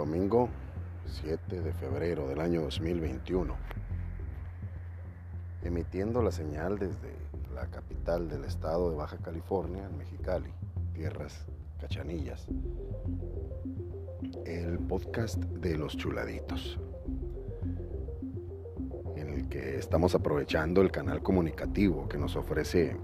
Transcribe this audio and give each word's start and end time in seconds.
domingo 0.00 0.48
7 1.04 1.60
de 1.60 1.74
febrero 1.74 2.26
del 2.26 2.40
año 2.40 2.62
2021, 2.62 3.54
emitiendo 5.62 6.22
la 6.22 6.32
señal 6.32 6.78
desde 6.78 7.14
la 7.54 7.66
capital 7.66 8.30
del 8.30 8.44
estado 8.44 8.88
de 8.88 8.96
Baja 8.96 9.18
California, 9.18 9.84
en 9.84 9.98
Mexicali, 9.98 10.50
tierras 10.94 11.44
cachanillas, 11.78 12.46
el 14.46 14.78
podcast 14.78 15.36
de 15.36 15.76
los 15.76 15.98
chuladitos, 15.98 16.80
en 19.16 19.28
el 19.28 19.50
que 19.50 19.76
estamos 19.76 20.14
aprovechando 20.14 20.80
el 20.80 20.90
canal 20.90 21.22
comunicativo 21.22 22.08
que 22.08 22.16
nos 22.16 22.36
ofrece 22.36 22.96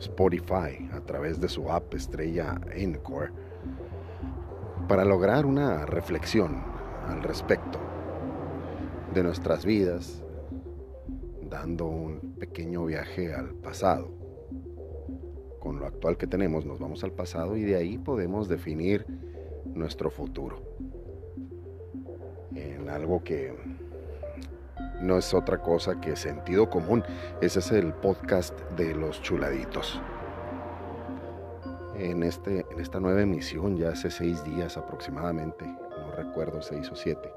Spotify 0.00 0.90
a 0.92 1.00
través 1.00 1.40
de 1.40 1.48
su 1.48 1.72
app 1.72 1.94
estrella 1.94 2.60
Encore 2.74 3.32
para 4.88 5.04
lograr 5.04 5.46
una 5.46 5.86
reflexión 5.86 6.62
al 7.08 7.22
respecto 7.22 7.78
de 9.14 9.22
nuestras 9.22 9.64
vidas, 9.64 10.22
dando 11.42 11.86
un 11.86 12.34
pequeño 12.38 12.84
viaje 12.86 13.34
al 13.34 13.50
pasado. 13.54 14.10
Con 15.60 15.78
lo 15.78 15.86
actual 15.86 16.16
que 16.16 16.26
tenemos 16.26 16.64
nos 16.66 16.78
vamos 16.78 17.04
al 17.04 17.12
pasado 17.12 17.56
y 17.56 17.62
de 17.62 17.76
ahí 17.76 17.98
podemos 17.98 18.48
definir 18.48 19.06
nuestro 19.66 20.10
futuro. 20.10 20.62
En 22.54 22.88
algo 22.88 23.22
que 23.22 23.54
no 25.02 25.18
es 25.18 25.34
otra 25.34 25.58
cosa 25.58 26.00
que 26.00 26.16
sentido 26.16 26.70
común. 26.70 27.02
Ese 27.40 27.58
es 27.58 27.72
el 27.72 27.92
podcast 27.92 28.58
de 28.76 28.94
los 28.94 29.20
chuladitos. 29.20 30.00
En, 32.02 32.24
este, 32.24 32.66
en 32.68 32.80
esta 32.80 32.98
nueva 32.98 33.22
emisión, 33.22 33.76
ya 33.76 33.90
hace 33.90 34.10
seis 34.10 34.42
días 34.42 34.76
aproximadamente, 34.76 35.64
no 35.64 36.10
recuerdo, 36.16 36.60
seis 36.60 36.90
o 36.90 36.96
siete, 36.96 37.32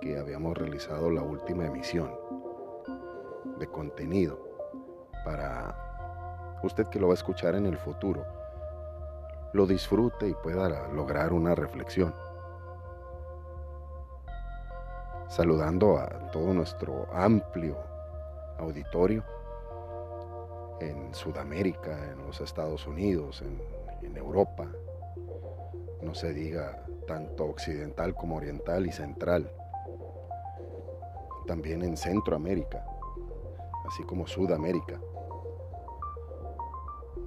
que 0.00 0.18
habíamos 0.18 0.58
realizado 0.58 1.12
la 1.12 1.22
última 1.22 1.66
emisión 1.66 2.10
de 3.60 3.68
contenido 3.68 4.36
para 5.24 6.58
usted 6.64 6.88
que 6.88 6.98
lo 6.98 7.06
va 7.06 7.12
a 7.12 7.14
escuchar 7.14 7.54
en 7.54 7.66
el 7.66 7.78
futuro, 7.78 8.26
lo 9.52 9.64
disfrute 9.64 10.26
y 10.26 10.34
pueda 10.34 10.88
lograr 10.88 11.32
una 11.32 11.54
reflexión. 11.54 12.12
Saludando 15.28 15.98
a 15.98 16.32
todo 16.32 16.52
nuestro 16.52 17.06
amplio 17.12 17.76
auditorio 18.58 19.22
en 20.80 21.14
Sudamérica, 21.14 22.10
en 22.10 22.26
los 22.26 22.40
Estados 22.40 22.88
Unidos, 22.88 23.42
en, 23.42 23.79
Europa, 24.02 24.70
no 26.02 26.14
se 26.14 26.32
diga 26.32 26.84
tanto 27.06 27.44
occidental 27.44 28.14
como 28.14 28.36
oriental 28.36 28.86
y 28.86 28.92
central, 28.92 29.50
también 31.46 31.82
en 31.82 31.96
Centroamérica, 31.96 32.84
así 33.86 34.02
como 34.04 34.26
Sudamérica. 34.26 35.00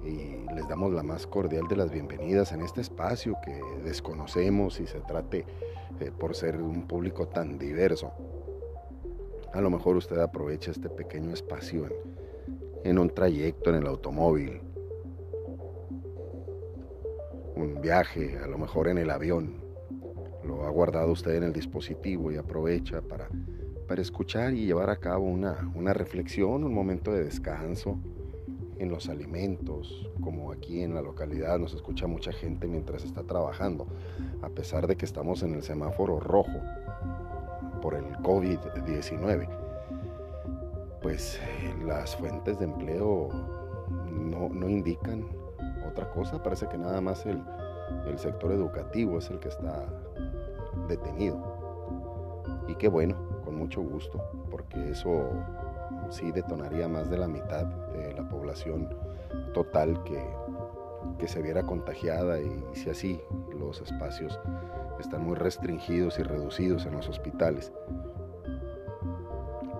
Y 0.02 0.46
les 0.54 0.68
damos 0.68 0.92
la 0.92 1.02
más 1.02 1.26
cordial 1.26 1.68
de 1.68 1.76
las 1.76 1.90
bienvenidas 1.90 2.52
en 2.52 2.62
este 2.62 2.80
espacio 2.80 3.36
que 3.42 3.60
desconocemos 3.82 4.80
y 4.80 4.86
se 4.86 5.00
trate 5.00 5.46
eh, 6.00 6.10
por 6.10 6.34
ser 6.34 6.60
un 6.60 6.86
público 6.86 7.28
tan 7.28 7.58
diverso. 7.58 8.12
A 9.52 9.60
lo 9.60 9.70
mejor 9.70 9.96
usted 9.96 10.18
aprovecha 10.18 10.72
este 10.72 10.90
pequeño 10.90 11.32
espacio 11.32 11.86
en, 12.82 12.98
un 12.98 13.10
trayecto 13.10 13.70
en 13.70 13.76
el 13.76 13.86
automóvil, 13.86 14.60
un 17.56 17.80
viaje, 17.80 18.38
a 18.42 18.46
lo 18.46 18.58
mejor 18.58 18.88
en 18.88 18.98
el 18.98 19.10
avión. 19.10 19.62
Lo 20.44 20.64
ha 20.66 20.70
guardado 20.70 21.12
usted 21.12 21.34
en 21.36 21.44
el 21.44 21.52
dispositivo 21.52 22.30
y 22.30 22.36
aprovecha 22.36 23.00
para, 23.00 23.28
para 23.88 24.02
escuchar 24.02 24.54
y 24.54 24.66
llevar 24.66 24.90
a 24.90 24.96
cabo 24.96 25.24
una, 25.24 25.70
una 25.74 25.94
reflexión, 25.94 26.64
un 26.64 26.74
momento 26.74 27.12
de 27.12 27.24
descanso 27.24 27.98
en 28.78 28.90
los 28.90 29.08
alimentos, 29.08 30.10
como 30.20 30.52
aquí 30.52 30.82
en 30.82 30.94
la 30.94 31.02
localidad 31.02 31.58
nos 31.58 31.74
escucha 31.74 32.06
mucha 32.06 32.32
gente 32.32 32.66
mientras 32.66 33.04
está 33.04 33.22
trabajando, 33.22 33.86
a 34.42 34.48
pesar 34.48 34.86
de 34.86 34.96
que 34.96 35.04
estamos 35.04 35.42
en 35.42 35.54
el 35.54 35.62
semáforo 35.62 36.20
rojo 36.20 36.60
por 37.80 37.94
el 37.94 38.04
COVID-19. 38.18 39.48
Pues 41.02 41.40
las 41.86 42.16
fuentes 42.16 42.58
de 42.58 42.64
empleo 42.64 43.28
no, 44.10 44.68
indican 44.68 45.26
otra 45.94 46.10
cosa, 46.10 46.42
parece 46.42 46.66
que 46.68 46.76
nada 46.76 47.00
más 47.00 47.24
el, 47.24 47.40
el 48.06 48.18
sector 48.18 48.50
educativo 48.50 49.18
es 49.18 49.30
el 49.30 49.38
que 49.38 49.48
está 49.48 49.86
detenido. 50.88 51.40
Y 52.66 52.74
qué 52.74 52.88
bueno, 52.88 53.16
con 53.44 53.54
mucho 53.54 53.80
gusto, 53.80 54.20
porque 54.50 54.90
eso 54.90 55.30
sí 56.10 56.32
detonaría 56.32 56.88
más 56.88 57.08
de 57.10 57.18
la 57.18 57.28
mitad 57.28 57.64
de 57.64 58.12
la 58.12 58.28
población 58.28 58.88
total 59.52 60.02
que, 60.02 60.20
que 61.18 61.28
se 61.28 61.40
viera 61.40 61.62
contagiada 61.62 62.40
y, 62.40 62.64
si 62.72 62.90
así 62.90 63.20
los 63.56 63.80
espacios 63.80 64.40
están 64.98 65.24
muy 65.24 65.36
restringidos 65.36 66.18
y 66.18 66.24
reducidos 66.24 66.86
en 66.86 66.92
los 66.92 67.08
hospitales. 67.08 67.72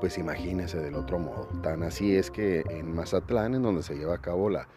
Pues 0.01 0.17
imagínese 0.19 0.79
del 0.79 0.95
otro 0.95 1.19
modo. 1.19 1.49
Tan 1.63 1.83
así 1.83 2.15
es 2.15 2.31
que 2.31 2.63
en 2.71 2.95
Mazatlán, 2.95 3.55
en 3.55 3.63
donde 3.63 3.83
se 3.83 3.97
lleva 3.97 4.15
a 4.15 4.21
cabo 4.21 4.51
la, 4.51 4.69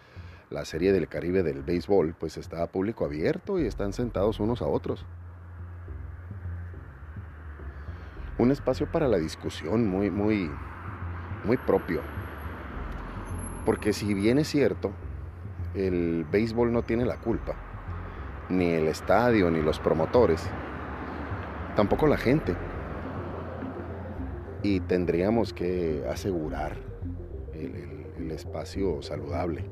la 0.49 0.65
serie 0.65 0.93
del 0.93 1.07
Caribe 1.07 1.43
del 1.43 1.63
béisbol, 1.63 2.15
pues 2.17 2.37
está 2.37 2.63
a 2.63 2.67
público 2.67 3.05
abierto 3.05 3.59
y 3.59 3.65
están 3.65 3.93
sentados 3.93 4.39
unos 4.39 4.61
a 4.61 4.67
otros. 4.67 5.05
Un 8.37 8.51
espacio 8.51 8.91
para 8.91 9.07
la 9.07 9.17
discusión 9.17 9.87
muy, 9.87 10.09
muy, 10.09 10.49
muy 11.43 11.57
propio. 11.57 12.01
Porque 13.65 13.93
si 13.93 14.13
bien 14.13 14.37
es 14.39 14.47
cierto, 14.47 14.91
el 15.73 16.25
béisbol 16.31 16.71
no 16.71 16.83
tiene 16.83 17.05
la 17.05 17.17
culpa, 17.17 17.55
ni 18.49 18.69
el 18.69 18.87
estadio, 18.87 19.51
ni 19.51 19.61
los 19.61 19.79
promotores, 19.79 20.47
tampoco 21.75 22.07
la 22.07 22.17
gente. 22.17 22.55
Y 24.63 24.79
tendríamos 24.81 25.53
que 25.53 26.03
asegurar 26.09 26.77
el, 27.53 28.31
espacio 28.31 29.01
saludable, 29.01 29.65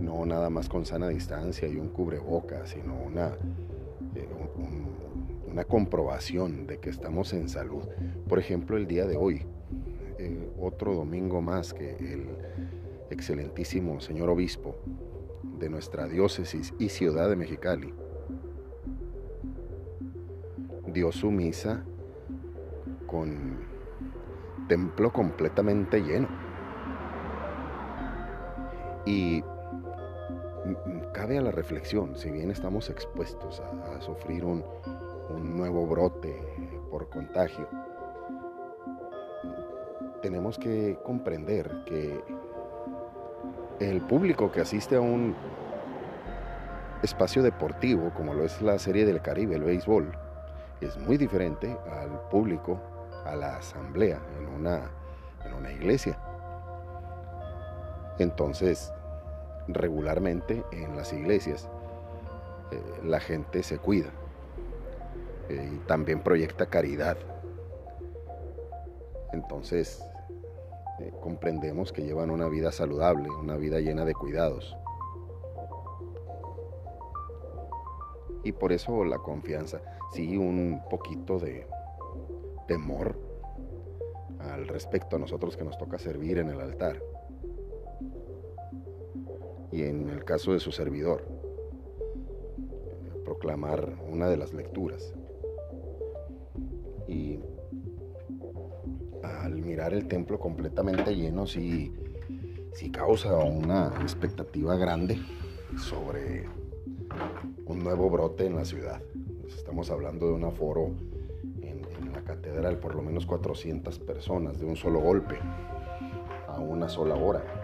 no 0.00 0.24
nada 0.26 0.50
más 0.50 0.68
con 0.68 0.86
sana 0.86 1.08
distancia 1.08 1.68
y 1.68 1.76
un 1.76 1.88
cubreboca, 1.88 2.66
sino 2.66 2.94
una, 2.94 3.36
eh, 4.14 4.28
una 5.50 5.64
comprobación 5.64 6.66
de 6.66 6.78
que 6.78 6.90
estamos 6.90 7.32
en 7.32 7.48
salud. 7.48 7.84
Por 8.28 8.38
ejemplo, 8.38 8.76
el 8.76 8.86
día 8.86 9.06
de 9.06 9.16
hoy, 9.16 9.42
eh, 10.18 10.50
otro 10.58 10.94
domingo 10.94 11.40
más 11.40 11.74
que 11.74 11.96
el 11.96 12.26
excelentísimo 13.10 14.00
señor 14.00 14.28
obispo 14.30 14.76
de 15.58 15.68
nuestra 15.68 16.06
diócesis 16.06 16.72
y 16.78 16.88
ciudad 16.88 17.28
de 17.28 17.36
Mexicali 17.36 17.92
dio 20.92 21.12
su 21.12 21.30
misa 21.30 21.84
con 23.06 23.58
templo 24.68 25.12
completamente 25.12 26.00
lleno. 26.00 26.28
Y 29.04 29.42
cabe 31.12 31.38
a 31.38 31.42
la 31.42 31.50
reflexión, 31.50 32.16
si 32.16 32.30
bien 32.30 32.50
estamos 32.50 32.90
expuestos 32.90 33.60
a, 33.60 34.00
sufrir 34.00 34.44
un 34.44 34.64
nuevo 35.56 35.86
brote 35.86 36.34
por 36.90 37.08
contagio, 37.08 37.68
tenemos 40.22 40.58
que 40.58 40.98
comprender 41.04 41.70
que 41.86 42.22
el 43.80 44.02
público 44.02 44.52
que 44.52 44.60
asiste 44.60 44.96
a 44.96 45.00
un 45.00 45.34
espacio 47.02 47.42
deportivo 47.42 48.10
como 48.14 48.34
lo 48.34 48.44
es 48.44 48.60
la 48.60 48.78
Serie 48.78 49.06
del 49.06 49.22
Caribe, 49.22 49.56
el 49.56 49.64
béisbol, 49.64 50.12
es 50.80 50.96
muy 50.98 51.16
diferente 51.16 51.76
al 51.90 52.28
público, 52.28 52.78
a 53.24 53.34
la 53.36 53.56
asamblea 53.56 54.20
en 54.38 54.46
una, 54.48 54.90
en 55.44 55.54
una 55.54 55.72
iglesia. 55.72 56.18
Entonces, 58.18 58.92
regularmente 59.74 60.64
en 60.72 60.96
las 60.96 61.12
iglesias 61.12 61.68
eh, 62.70 62.80
la 63.04 63.20
gente 63.20 63.62
se 63.62 63.78
cuida 63.78 64.10
eh, 65.48 65.70
y 65.74 65.78
también 65.86 66.22
proyecta 66.22 66.66
caridad. 66.66 67.18
Entonces, 69.32 70.04
eh, 71.00 71.12
comprendemos 71.20 71.92
que 71.92 72.02
llevan 72.02 72.30
una 72.30 72.48
vida 72.48 72.72
saludable, 72.72 73.28
una 73.30 73.56
vida 73.56 73.80
llena 73.80 74.04
de 74.04 74.14
cuidados. 74.14 74.76
Y 78.44 78.52
por 78.52 78.72
eso 78.72 79.04
la 79.04 79.18
confianza, 79.18 79.80
sí, 80.12 80.36
un 80.36 80.82
poquito 80.88 81.38
de 81.38 81.66
temor 82.66 83.18
al 84.38 84.66
respecto 84.68 85.16
a 85.16 85.18
nosotros 85.18 85.56
que 85.56 85.64
nos 85.64 85.76
toca 85.76 85.98
servir 85.98 86.38
en 86.38 86.48
el 86.48 86.60
altar. 86.60 87.02
Y 89.72 89.82
en 89.82 90.08
el 90.08 90.24
caso 90.24 90.52
de 90.52 90.60
su 90.60 90.72
servidor, 90.72 91.24
proclamar 93.24 93.96
una 94.10 94.28
de 94.28 94.36
las 94.36 94.52
lecturas 94.52 95.14
Y 97.10 97.40
al 99.24 99.56
mirar 99.56 99.94
el 99.94 100.06
templo 100.06 100.38
completamente 100.38 101.16
lleno, 101.16 101.44
sí, 101.44 101.92
sí 102.72 102.90
causa 102.90 103.36
una 103.38 103.88
expectativa 104.00 104.76
grande 104.76 105.18
sobre 105.76 106.48
un 107.66 107.80
nuevo 107.80 108.08
brote 108.10 108.46
en 108.46 108.54
la 108.54 108.64
ciudad. 108.64 109.02
Estamos 109.48 109.90
hablando 109.90 110.28
de 110.28 110.34
un 110.34 110.44
aforo 110.44 110.92
en, 111.62 111.84
en 112.00 112.12
la 112.12 112.22
catedral, 112.22 112.78
por 112.78 112.94
lo 112.94 113.02
menos 113.02 113.26
400 113.26 113.98
personas 113.98 114.60
de 114.60 114.66
un 114.66 114.76
solo 114.76 115.00
golpe, 115.00 115.36
a 116.46 116.60
una 116.60 116.88
sola 116.88 117.16
hora, 117.16 117.59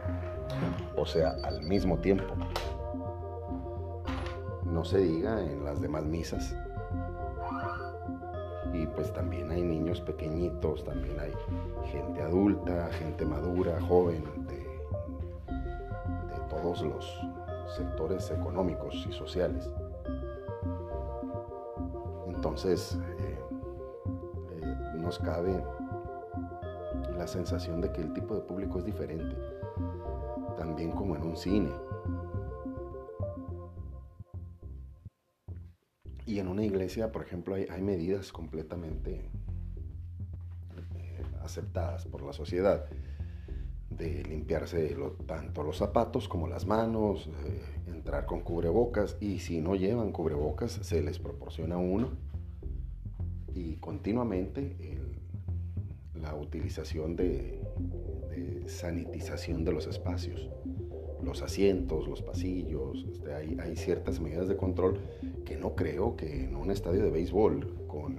o 0.97 1.07
sea, 1.07 1.37
al 1.43 1.63
mismo 1.63 1.99
tiempo. 1.99 2.35
No 4.65 4.85
se 4.85 4.99
diga 4.99 5.41
en 5.41 5.65
las 5.65 5.81
demás 5.81 6.05
misas. 6.05 6.55
Y 8.73 8.87
pues 8.89 9.13
también 9.13 9.51
hay 9.51 9.63
niños 9.63 10.01
pequeñitos, 10.01 10.85
también 10.85 11.19
hay 11.19 11.33
gente 11.91 12.21
adulta, 12.23 12.89
gente 12.93 13.25
madura, 13.25 13.81
joven, 13.81 14.25
de, 14.47 14.67
todos 16.51 16.83
los 16.83 17.21
sectores 17.77 18.31
económicos 18.31 19.07
y 19.09 19.13
sociales. 19.13 19.71
Entonces, 22.27 22.99
eh, 23.19 23.39
eh, 24.53 24.75
nos 24.97 25.19
cabe 25.19 25.63
la 27.17 27.27
sensación 27.27 27.81
de 27.81 27.93
que 27.93 28.03
el 28.03 28.13
tipo 28.13 28.35
de 28.35 28.41
público 28.43 28.79
es 28.79 28.85
diferente, 28.85 29.37
también 30.57 30.93
como 30.93 31.17
en 31.17 31.23
un 31.23 31.37
cine. 31.37 31.71
Y 36.27 36.41
en 36.41 36.49
una 36.49 36.65
iglesia, 36.65 37.13
por 37.13 37.23
ejemplo, 37.23 37.55
hay, 37.55 37.83
medidas 37.83 38.33
completamente 38.33 39.31
eh, 40.97 41.23
aceptadas 41.43 42.05
por 42.07 42.23
la 42.23 42.33
sociedad 42.33 42.87
de 43.91 44.25
limpiarse 44.25 44.97
tanto 45.27 45.63
los 45.63 45.79
zapatos 45.79 46.29
como 46.29 46.49
las 46.49 46.67
manos, 46.67 47.31
eh, 47.45 47.63
entrar 47.87 48.27
con 48.27 48.41
cubrebocas 48.41 49.17
y 49.21 49.39
si 49.39 49.61
no 49.61 49.77
llevan 49.77 50.13
cubrebocas 50.13 50.73
se 50.73 51.01
les 51.01 51.19
proporciona 51.19 51.77
uno 51.77 52.11
y 53.55 53.77
continuamente 53.77 54.77
la 56.21 56.35
utilización 56.35 57.17
de, 57.17 57.66
sanitización 58.67 59.65
de 59.65 59.73
los 59.73 59.87
espacios, 59.87 60.51
los 61.23 61.43
asientos, 61.43 62.07
los 62.09 62.23
pasillos, 62.23 63.07
este, 63.11 63.35
hay, 63.35 63.77
ciertas 63.77 64.21
medidas 64.21 64.49
de 64.49 64.57
control 64.57 65.01
que 65.45 65.57
no 65.57 65.75
creo 65.75 66.17
que 66.17 66.45
en 66.45 66.57
un 66.57 66.71
estadio 66.71 67.03
de 67.03 67.11
béisbol 67.11 67.87
con, 67.87 68.19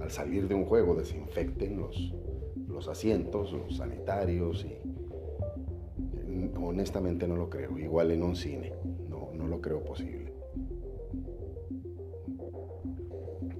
al 0.00 0.10
salir 0.10 0.48
de 0.48 0.54
un 0.54 0.64
juego 0.64 0.94
desinfecten 0.94 1.78
los, 1.78 2.14
los 2.68 2.88
asientos, 2.88 3.52
los 3.52 3.76
sanitarios 3.76 4.64
y 4.64 4.76
honestamente 6.60 7.26
no 7.26 7.36
lo 7.36 7.48
creo. 7.48 7.78
Igual 7.78 8.10
en 8.10 8.22
un 8.22 8.36
cine, 8.36 8.72
no, 9.08 9.30
no 9.32 9.46
lo 9.46 9.60
creo 9.60 9.82
posible. 9.82 10.32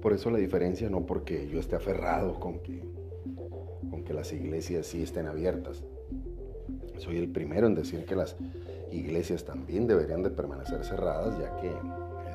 Por 0.01 0.13
eso 0.13 0.29
la 0.29 0.37
diferencia 0.37 0.89
no 0.89 1.05
porque 1.05 1.47
yo 1.47 1.59
esté 1.59 1.75
aferrado 1.75 2.39
con 2.39 2.59
que, 2.59 2.84
que 4.05 4.13
las 4.13 4.31
iglesias 4.31 4.85
sí 4.87 5.03
estén 5.03 5.27
abiertas. 5.27 5.83
Soy 6.97 7.17
el 7.17 7.29
primero 7.29 7.67
en 7.67 7.75
decir 7.75 8.05
que 8.05 8.15
las 8.15 8.35
iglesias 8.91 9.43
también 9.43 9.87
deberían 9.87 10.23
de 10.23 10.29
permanecer 10.29 10.85
cerradas 10.85 11.37
ya 11.39 11.55
que 11.57 11.71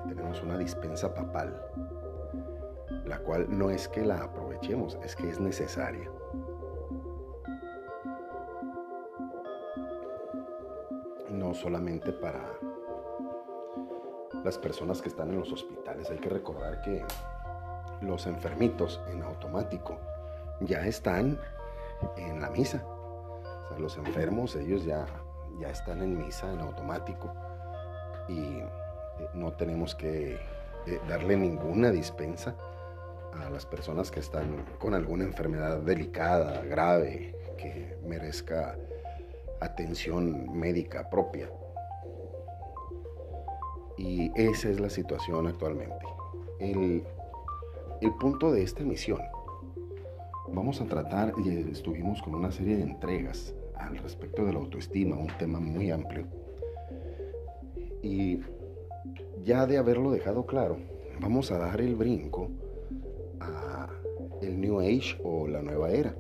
tenemos 0.09 0.43
una 0.43 0.59
dispensa 0.59 1.15
papal, 1.15 1.59
la 3.07 3.19
cual 3.21 3.47
no 3.49 3.71
es 3.71 3.89
que 3.89 4.05
la 4.05 4.19
aprovechemos, 4.19 4.99
es 5.05 5.17
que 5.17 5.31
es 5.31 5.41
necesaria. 5.41 6.11
no 11.31 11.55
solamente 11.55 12.13
para 12.13 12.41
las 14.45 14.59
personas 14.59 15.01
que 15.01 15.09
están 15.09 15.31
en 15.31 15.41
los 15.41 15.53
hospitales. 15.53 16.11
Hay 16.11 16.19
que 16.19 16.29
recordar 16.29 16.81
que 16.83 17.05
los 18.01 18.27
enfermitos 18.27 19.01
en 19.11 19.23
automático 19.23 19.99
ya 20.61 20.87
están 20.87 21.39
en 22.17 22.41
la 22.41 22.51
misa. 22.51 22.85
Los 23.79 23.97
enfermos, 23.97 24.57
ellos 24.57 24.85
ya, 24.85 25.07
ya 25.59 25.71
están 25.71 26.03
en 26.03 26.19
misa 26.19 26.53
en 26.53 26.61
automático 26.61 27.33
y 28.29 28.41
eh, 28.41 29.29
no 29.35 29.53
tenemos 29.53 29.95
que 29.95 30.35
eh, 30.87 31.01
darle 31.09 31.37
ninguna 31.37 31.91
dispensa 31.91 32.55
a 33.33 33.51
las 33.51 33.67
personas 33.67 34.11
que 34.11 34.21
están 34.21 34.65
con 34.79 34.95
alguna 34.95 35.25
enfermedad 35.25 35.79
delicada, 35.79 36.63
grave, 36.63 37.35
que 37.57 37.97
merezca 38.05 38.77
atención 39.61 40.59
médica 40.59 41.09
propia. 41.11 41.51
Y 43.97 44.33
esa 44.35 44.69
es 44.71 44.81
la 44.81 44.89
situación 44.89 45.47
actualmente. 45.47 46.07
El, 46.59 47.05
el 48.01 48.15
punto 48.15 48.51
de 48.51 48.63
esta 48.63 48.83
emisión, 48.83 49.21
vamos 50.53 50.81
a 50.81 50.87
tratar, 50.87 51.35
y 51.45 51.71
estuvimos 51.71 52.23
con 52.23 52.35
una 52.35 52.51
serie 52.51 52.77
de 52.77 52.83
entregas 52.83 53.55
al 53.75 53.97
respecto 53.99 54.45
de 54.45 54.53
la 54.53 54.59
autoestima, 54.59 55.17
un 55.17 55.31
tema 55.39 55.61
muy 55.61 55.91
amplio. 55.91 56.27
Y 58.03 58.41
ya 59.45 59.67
de 59.67 59.79
haberlo 59.79 60.11
dejado 60.11 60.47
claro, 60.47 60.79
vamos 61.21 61.51
a 61.51 61.59
dar 61.59 61.81
el 61.81 61.97
brinco 61.97 62.49
a 63.41 63.89
el 64.43 64.61
New 64.61 64.81
Age 64.81 65.19
o 65.23 65.47
la 65.47 65.63
nueva 65.63 65.91
era 65.91 66.15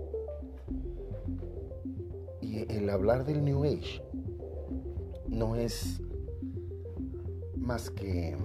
el 2.69 2.91
hablar 2.91 3.25
del 3.25 3.45
New 3.45 3.65
Age 3.65 4.03
no 5.29 5.57
es 5.57 6.01
más 7.57 7.91
que 7.91 8.37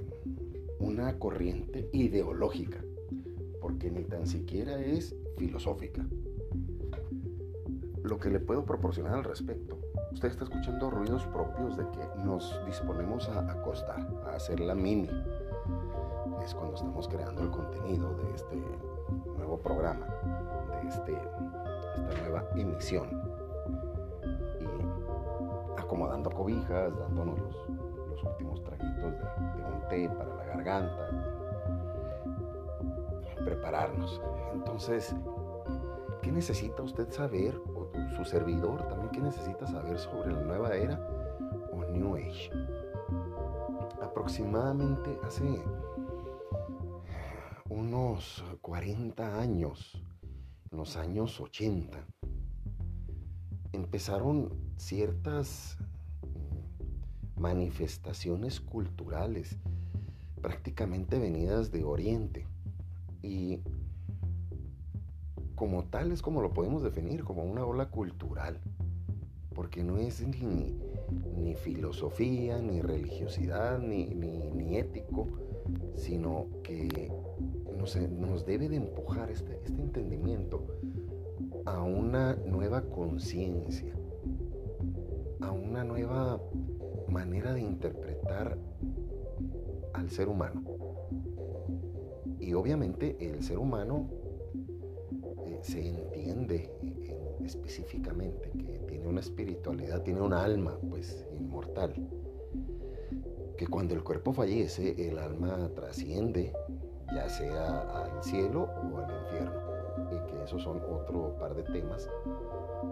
una 0.79 1.17
corriente 1.17 1.89
ideológica, 1.93 2.83
porque 3.61 3.89
ni 3.89 4.03
tan 4.03 4.27
siquiera 4.27 4.79
es 4.83 5.15
filosófica. 5.37 6.05
Lo 8.03 8.19
que 8.19 8.29
le 8.29 8.39
puedo 8.39 8.65
proporcionar 8.65 9.15
al 9.15 9.23
respecto, 9.23 9.79
usted 10.11 10.29
está 10.29 10.43
escuchando 10.43 10.89
ruidos 10.89 11.25
propios 11.27 11.75
de 11.77 11.85
que 11.89 12.23
nos 12.23 12.59
disponemos 12.65 13.27
a 13.29 13.51
acostar, 13.51 14.07
a 14.27 14.35
hacer 14.35 14.59
la 14.59 14.75
mini. 14.75 15.09
Es 16.43 16.53
cuando 16.53 16.75
estamos 16.75 17.07
creando 17.07 17.41
el 17.41 17.49
contenido 17.49 18.15
de 18.17 18.35
este 18.35 18.61
nuevo 19.35 19.59
programa, 19.59 20.05
de 20.81 20.87
este, 20.87 21.13
esta 21.13 22.21
nueva 22.21 22.47
emisión 22.55 23.35
acomodando 25.85 26.29
cobijas, 26.31 26.97
dándonos 26.97 27.39
los, 27.39 28.23
últimos 28.23 28.63
traguitos 28.63 29.13
de, 29.13 29.63
un 29.71 29.87
té 29.87 30.09
para 30.09 30.35
la 30.35 30.45
garganta, 30.45 31.09
prepararnos. 33.45 34.21
Entonces, 34.53 35.15
¿qué 36.21 36.31
necesita 36.31 36.83
usted 36.83 37.09
saber, 37.11 37.55
o 37.75 37.89
su 38.17 38.25
servidor 38.25 38.87
también, 38.89 39.11
qué 39.11 39.21
necesita 39.21 39.67
saber 39.67 39.97
sobre 39.99 40.33
la 40.33 40.41
nueva 40.41 40.75
era 40.75 40.99
o 41.71 41.85
New 41.85 42.15
Age? 42.15 42.49
Aproximadamente 44.01 45.17
hace 45.23 45.63
unos 47.69 48.43
40 48.61 49.39
años, 49.39 50.01
en 50.71 50.77
los 50.77 50.97
años 50.97 51.39
80, 51.39 51.97
empezaron 53.71 54.49
ciertas 54.77 55.77
manifestaciones 57.37 58.59
culturales 58.59 59.57
prácticamente 60.41 61.19
venidas 61.19 61.71
de 61.71 61.83
Oriente. 61.83 62.47
Y 63.25 63.59
como 65.55 65.85
tal 65.85 66.11
es 66.11 66.21
como 66.21 66.43
lo 66.43 66.53
podemos 66.53 66.83
definir, 66.83 67.23
como 67.23 67.43
una 67.43 67.65
ola 67.65 67.89
cultural, 67.89 68.59
porque 69.55 69.83
no 69.83 69.97
es 69.97 70.21
ni, 70.27 70.77
ni 71.35 71.55
filosofía, 71.55 72.59
ni 72.59 72.81
religiosidad, 72.81 73.79
ni, 73.79 74.05
ni, 74.05 74.77
ético, 74.77 75.27
sino 75.95 76.45
que 76.61 77.11
nos, 77.75 77.95
nos, 77.95 78.45
debe 78.45 78.69
de 78.69 78.75
empujar 78.75 79.31
este, 79.31 79.59
este 79.63 79.81
entendimiento 79.81 80.67
a 81.65 81.81
una 81.81 82.35
nueva 82.35 82.81
conciencia, 82.83 83.95
a 85.41 85.51
una 85.51 85.83
nueva 85.83 86.39
manera 87.09 87.53
de 87.53 87.61
interpretar 87.61 88.55
al 89.93 90.11
ser 90.11 90.27
humano. 90.27 90.74
Y 92.45 92.53
obviamente 92.53 93.17
el 93.19 93.41
ser 93.41 93.57
humano 93.57 94.07
eh, 95.47 95.59
se 95.63 95.87
entiende 95.87 96.69
específicamente 97.43 98.51
que 98.51 98.79
tiene 98.87 99.07
una 99.07 99.21
espiritualidad, 99.21 100.03
tiene 100.03 100.21
un 100.21 100.31
alma 100.31 100.77
pues 100.87 101.25
inmortal. 101.33 101.95
Que 103.57 103.65
cuando 103.65 103.95
el 103.95 104.03
cuerpo 104.03 104.31
fallece, 104.31 105.09
el 105.09 105.17
alma 105.17 105.71
trasciende, 105.73 106.53
ya 107.15 107.27
sea 107.29 107.79
al 108.03 108.23
cielo 108.23 108.69
o 108.93 108.97
al 108.99 109.11
infierno. 109.23 109.61
Y 110.11 110.31
que 110.31 110.43
esos 110.43 110.61
son 110.61 110.79
otro 110.83 111.35
par 111.39 111.55
de 111.55 111.63
temas 111.63 112.07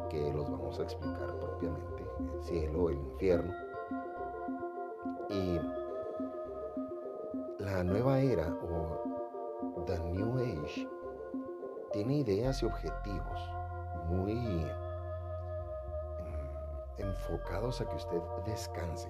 que 0.10 0.34
los 0.34 0.50
vamos 0.50 0.80
a 0.80 0.84
explicar 0.84 1.38
propiamente. 1.40 2.04
El 2.38 2.44
cielo, 2.44 2.90
el 2.90 2.98
infierno. 2.98 3.54
Y 5.30 5.60
la 7.64 7.84
nueva 7.84 8.20
era 8.20 8.52
o 8.52 9.13
The 9.86 10.00
New 10.00 10.38
Age 10.40 10.88
tiene 11.92 12.18
ideas 12.20 12.64
y 12.64 12.66
objetivos 12.66 13.50
muy 14.08 14.34
mm, 14.34 14.70
enfocados 17.00 17.82
a 17.82 17.90
que 17.90 17.96
usted 17.96 18.22
descanse. 18.46 19.10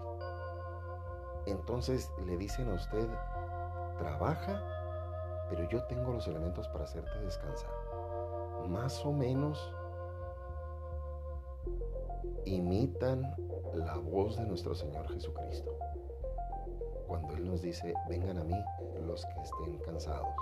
Entonces 1.45 2.11
le 2.25 2.37
dicen 2.37 2.69
a 2.69 2.73
usted, 2.73 3.07
trabaja, 3.97 4.61
pero 5.49 5.67
yo 5.69 5.83
tengo 5.83 6.11
los 6.11 6.27
elementos 6.27 6.67
para 6.69 6.85
hacerte 6.85 7.19
descansar. 7.19 7.71
Más 8.67 9.05
o 9.05 9.11
menos 9.11 9.73
imitan 12.45 13.35
la 13.73 13.97
voz 13.97 14.37
de 14.37 14.45
nuestro 14.45 14.73
Señor 14.73 15.07
Jesucristo. 15.09 15.77
Cuando 17.07 17.33
Él 17.35 17.45
nos 17.45 17.61
dice, 17.61 17.93
vengan 18.09 18.39
a 18.39 18.43
mí 18.43 18.55
los 19.05 19.25
que 19.25 19.41
estén 19.41 19.77
cansados. 19.79 20.33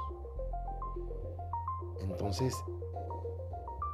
Entonces, 2.02 2.56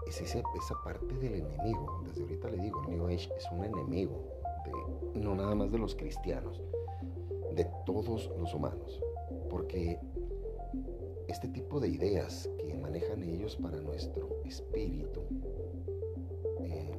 es 0.08 0.22
esa, 0.22 0.42
parte 0.84 1.14
del 1.16 1.36
enemigo. 1.36 2.02
Desde 2.06 2.22
ahorita 2.22 2.50
le 2.50 2.58
digo, 2.58 2.82
el 2.84 2.92
New 2.92 3.08
Age 3.08 3.30
es 3.38 3.46
un 3.52 3.64
enemigo, 3.66 4.24
de, 4.66 5.20
no 5.20 5.36
nada 5.36 5.54
más 5.56 5.72
de 5.72 5.78
los 5.78 5.96
cristianos, 5.96 6.62
de 7.54 7.66
todos 7.86 8.32
los 8.40 8.54
humanos. 8.54 9.02
Porque 9.50 10.00
este 11.28 11.50
tipo 11.50 11.80
de 11.80 11.90
ideas 11.90 12.50
que 12.58 12.74
manejan 12.76 13.24
ellos 13.24 13.58
para 13.58 13.80
nuestro 13.82 14.30
espíritu 14.46 15.22
eh, 16.62 16.98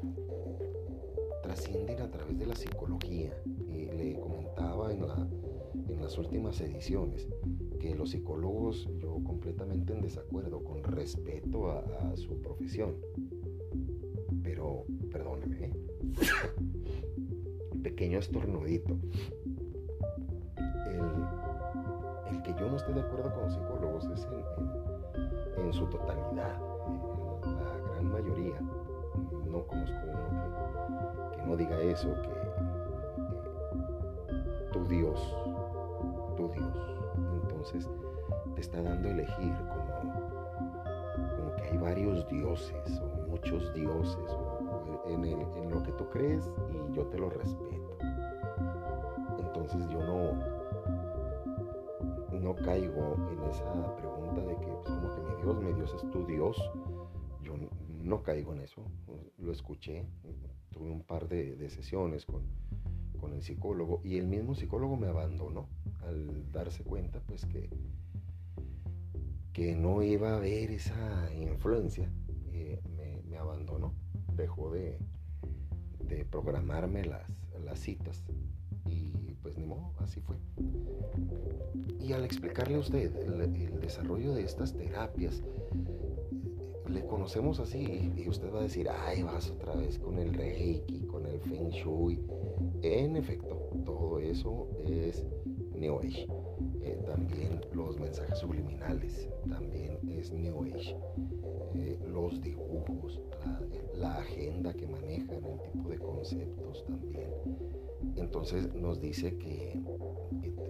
trascienden 1.43 2.03
a 2.03 2.11
través 2.11 2.39
de 2.39 2.47
la 2.47 2.55
psicología. 2.55 3.33
Y 3.47 3.87
le 3.87 4.21
comentaba 4.21 4.93
en 4.93 6.01
las 6.01 6.19
últimas 6.19 6.61
ediciones 6.61 7.27
que 7.79 7.95
los 7.95 8.11
psicólogos, 8.11 8.89
yo 8.99 9.21
completamente 9.25 9.93
en 9.93 10.01
desacuerdo, 10.01 10.63
con 10.63 10.83
respeto 10.83 11.71
a, 11.71 12.17
su 12.17 12.41
profesión. 12.41 12.97
Pero, 14.43 14.85
perdóneme, 15.11 15.67
¿eh? 15.67 15.73
pequeño 17.83 18.19
estornudito. 18.19 18.97
El, 20.87 22.43
que 22.43 22.55
yo 22.55 22.69
no 22.71 22.77
esté 22.77 22.93
de 22.93 23.01
acuerdo 23.01 23.33
con 23.35 23.43
los 23.45 23.55
psicólogos 23.55 24.05
es 24.07 24.27
en, 25.57 25.73
su 25.73 25.87
totalidad, 25.87 26.61
en 27.45 27.55
la 27.57 27.79
gran 27.91 28.13
mayoría. 28.13 28.61
No 29.51 29.67
conozco 29.67 29.97
uno 30.07 31.33
que, 31.33 31.43
no 31.47 31.57
diga 31.57 31.81
eso, 31.83 32.15
que 32.23 32.31
tu 34.73 34.85
Dios, 34.87 35.37
tu 36.37 36.49
Dios 36.49 36.98
entonces 37.69 37.91
te 38.55 38.61
está 38.61 38.83
dando 38.83 39.09
a 39.09 39.13
elegir 39.13 39.55
como, 39.69 41.55
que 41.57 41.63
hay 41.65 41.77
varios 41.77 42.27
dioses 42.29 43.01
o 43.01 43.29
muchos 43.29 43.75
dioses 43.75 44.31
en, 45.07 45.25
en 45.25 45.71
lo 45.71 45.83
que 45.83 45.93
tú 45.93 46.09
crees 46.09 46.51
y 46.71 46.95
yo 46.95 47.07
te 47.07 47.19
lo 47.19 47.29
respeto. 47.31 47.99
Entonces 49.39 49.87
yo 49.91 50.03
no, 50.03 50.33
no 52.41 52.55
caigo 52.57 53.17
en 53.31 53.43
esa 53.51 53.97
pregunta 53.97 54.41
de 54.41 54.57
que 54.57 54.67
pues, 54.67 54.89
como 54.89 55.15
que 55.15 55.21
mi 55.21 55.43
Dios, 55.43 55.63
mi 55.63 55.73
Dios 55.75 55.95
es 55.95 56.11
tu 56.11 56.25
Dios. 56.27 56.71
Yo 57.43 57.55
no 58.03 58.23
caigo 58.23 58.53
en 58.55 58.61
eso. 58.61 58.83
Lo 59.39 59.53
escuché. 59.53 60.07
Tuve 60.71 60.91
un 60.91 61.03
par 61.03 61.29
de, 61.29 61.57
de 61.57 61.69
sesiones 61.71 62.25
con, 62.25 62.43
con 63.21 63.35
el 63.35 63.43
psicólogo 63.43 64.01
y 64.05 64.17
el 64.17 64.27
mismo 64.27 64.55
psicólogo 64.55 64.97
me 64.97 65.09
abandonó 65.09 65.67
al 66.03 66.51
darse 66.53 66.85
cuenta 66.85 67.21
pues 67.21 67.45
que, 67.47 67.71
que 69.53 69.75
no 69.75 70.03
iba 70.03 70.33
a 70.33 70.37
haber 70.37 70.71
esa 70.71 71.33
influencia, 71.35 72.11
eh, 72.53 72.81
me, 73.29 73.37
abandonó, 73.39 73.95
dejó 74.35 74.73
de, 74.73 74.99
de 76.05 76.25
programarme 76.25 77.05
las, 77.05 77.31
las 77.65 77.79
citas 77.79 78.25
y 78.87 79.37
pues 79.43 79.57
ni 79.57 79.65
modo, 79.65 79.93
así 80.01 80.21
fue. 80.21 80.37
Y 82.01 82.13
al 82.13 82.25
explicarle 82.25 82.77
a 82.77 82.81
usted 82.81 83.15
el, 83.17 83.81
desarrollo 83.81 84.35
de 84.35 84.43
estas 84.43 84.73
terapias, 84.73 85.43
le 86.89 87.05
conocemos 87.07 87.61
así 87.61 88.13
y 88.17 88.29
usted 88.29 88.53
va 88.53 88.61
a 88.61 88.63
decir, 88.63 88.89
ay, 88.89 89.23
vas 89.23 89.51
otra 89.51 89.75
vez 89.75 89.99
con 89.99 90.19
el 90.19 90.33
reiki, 90.33 91.01
con 91.07 91.27
el 91.27 91.41
feng 91.41 91.71
shui. 91.71 92.21
En 92.83 93.17
efecto, 93.17 93.71
todo 93.85 94.21
eso 94.21 94.69
es 94.87 95.25
New 95.79 95.99
Age. 96.01 96.27
Eh, 96.83 96.99
también 97.07 97.61
los 97.73 97.99
mensajes 97.99 98.39
subliminales, 98.39 99.29
también 99.49 99.99
es 100.09 100.33
New 100.33 100.65
Age. 100.65 100.97
Eh, 101.75 101.99
los 102.07 102.41
dibujos, 102.41 103.21
la, 103.95 104.19
agenda 104.19 104.73
que 104.75 104.87
manejan, 104.87 105.45
el 105.45 105.61
tipo 105.61 105.89
de 105.89 105.99
conceptos 105.99 106.85
también. 106.87 107.31
Entonces 108.17 108.75
nos 108.75 109.01
dice 109.01 109.37
que 109.39 109.81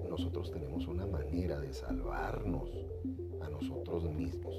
nosotros 0.08 0.50
tenemos 0.50 0.86
una 0.86 1.06
manera 1.06 1.60
de 1.60 1.72
salvarnos 1.72 2.70
a 3.40 3.48
nosotros 3.48 4.04
mismos. 4.10 4.54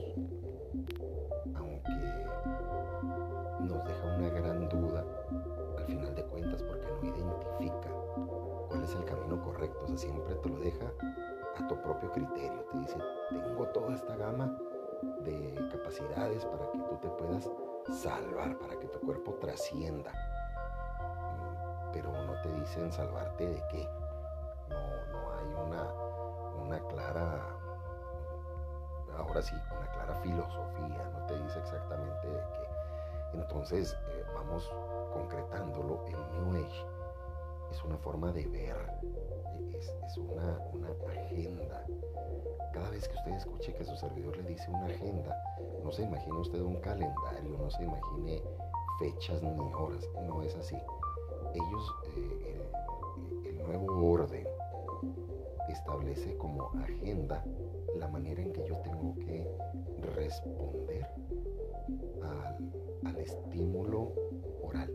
Correcto. 9.73 9.83
O 9.83 9.88
sea, 9.88 9.97
siempre 9.97 10.35
te 10.35 10.49
lo 10.49 10.59
deja 10.59 10.85
a 11.57 11.67
tu 11.67 11.81
propio 11.81 12.11
criterio. 12.11 12.63
Te 12.71 12.77
dice, 12.79 12.97
tengo 13.29 13.67
toda 13.67 13.95
esta 13.95 14.15
gama 14.15 14.57
de 15.21 15.69
capacidades 15.71 16.45
para 16.45 16.71
que 16.71 16.77
tú 16.77 16.97
te 17.01 17.09
puedas 17.09 17.49
salvar, 18.01 18.57
para 18.57 18.77
que 18.79 18.88
tu 18.88 18.99
cuerpo 18.99 19.33
trascienda. 19.35 20.11
Pero 21.93 22.11
no 22.11 22.39
te 22.41 22.49
dicen 22.53 22.91
salvarte 22.91 23.47
de 23.47 23.63
qué. 23.69 23.89
No, 24.69 25.31
hay 25.33 25.67
una, 25.67 25.93
una 26.63 26.79
clara, 26.88 27.39
ahora 29.17 29.41
sí, 29.41 29.55
una 29.55 29.91
clara 29.91 30.15
filosofía. 30.21 31.09
No 31.11 31.25
te 31.25 31.41
dice 31.41 31.59
exactamente 31.59 32.27
de 32.27 32.39
qué. 32.53 33.38
Entonces, 33.39 33.97
eh, 34.09 34.25
vamos 34.33 34.71
concretándolo 35.13 36.05
en 36.07 36.51
New 36.51 36.63
Age 36.63 36.99
es 37.71 37.83
una 37.83 37.97
forma 37.97 38.31
de 38.31 38.45
ver, 38.47 38.75
es, 39.77 40.17
una, 40.17 40.59
agenda. 41.07 41.85
Cada 42.73 42.89
vez 42.89 43.07
que 43.07 43.15
usted 43.15 43.31
escuche 43.33 43.73
que 43.73 43.85
su 43.85 43.95
servidor 43.95 44.38
le 44.38 44.43
dice 44.43 44.69
una 44.69 44.85
agenda, 44.85 45.38
no 45.83 45.91
se 45.91 46.03
imagine 46.03 46.38
usted 46.38 46.61
un 46.61 46.79
calendario, 46.81 47.57
no 47.57 47.69
se 47.69 47.83
imagine 47.83 48.41
fechas 48.99 49.41
ni 49.41 49.73
horas, 49.73 50.07
no 50.27 50.41
es 50.43 50.55
así. 50.55 50.75
Ellos, 51.53 51.95
eh, 52.15 52.71
el, 53.45 53.57
nuevo 53.57 54.11
orden 54.11 54.47
establece 55.69 56.35
como 56.38 56.71
agenda 56.79 57.43
la 57.95 58.07
manera 58.07 58.41
en 58.41 58.51
que 58.51 58.65
yo 58.67 58.77
tengo 58.77 59.15
que 59.15 59.47
responder 60.15 61.07
al 63.03 63.17
estímulo 63.17 64.13
oral 64.63 64.91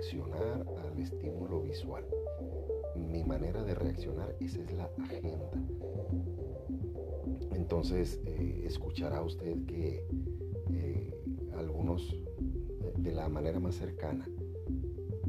reaccionar 0.00 0.66
al 0.82 0.98
estímulo 0.98 1.60
visual. 1.60 2.04
Mi 2.96 3.22
manera 3.22 3.62
de 3.62 3.74
reaccionar, 3.74 4.34
esa 4.40 4.62
es 4.62 4.72
la 4.72 4.90
agenda. 4.98 5.50
Entonces, 7.52 8.18
eh, 8.24 8.62
escuchará 8.64 9.20
usted 9.20 9.62
que 9.66 10.06
eh, 10.72 11.14
algunos, 11.54 12.16
de 12.96 13.12
la 13.12 13.28
manera 13.28 13.60
más 13.60 13.74
cercana, 13.74 14.26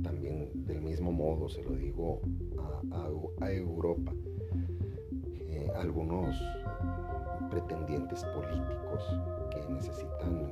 también 0.01 0.49
del 0.65 0.81
mismo 0.81 1.11
modo, 1.11 1.49
se 1.49 1.63
lo 1.63 1.71
digo 1.71 2.21
a, 3.41 3.51
Europa, 3.51 4.13
eh, 5.49 5.67
algunos 5.75 6.33
pretendientes 7.49 8.23
políticos 8.23 9.03
que 9.51 9.73
necesitan 9.73 10.49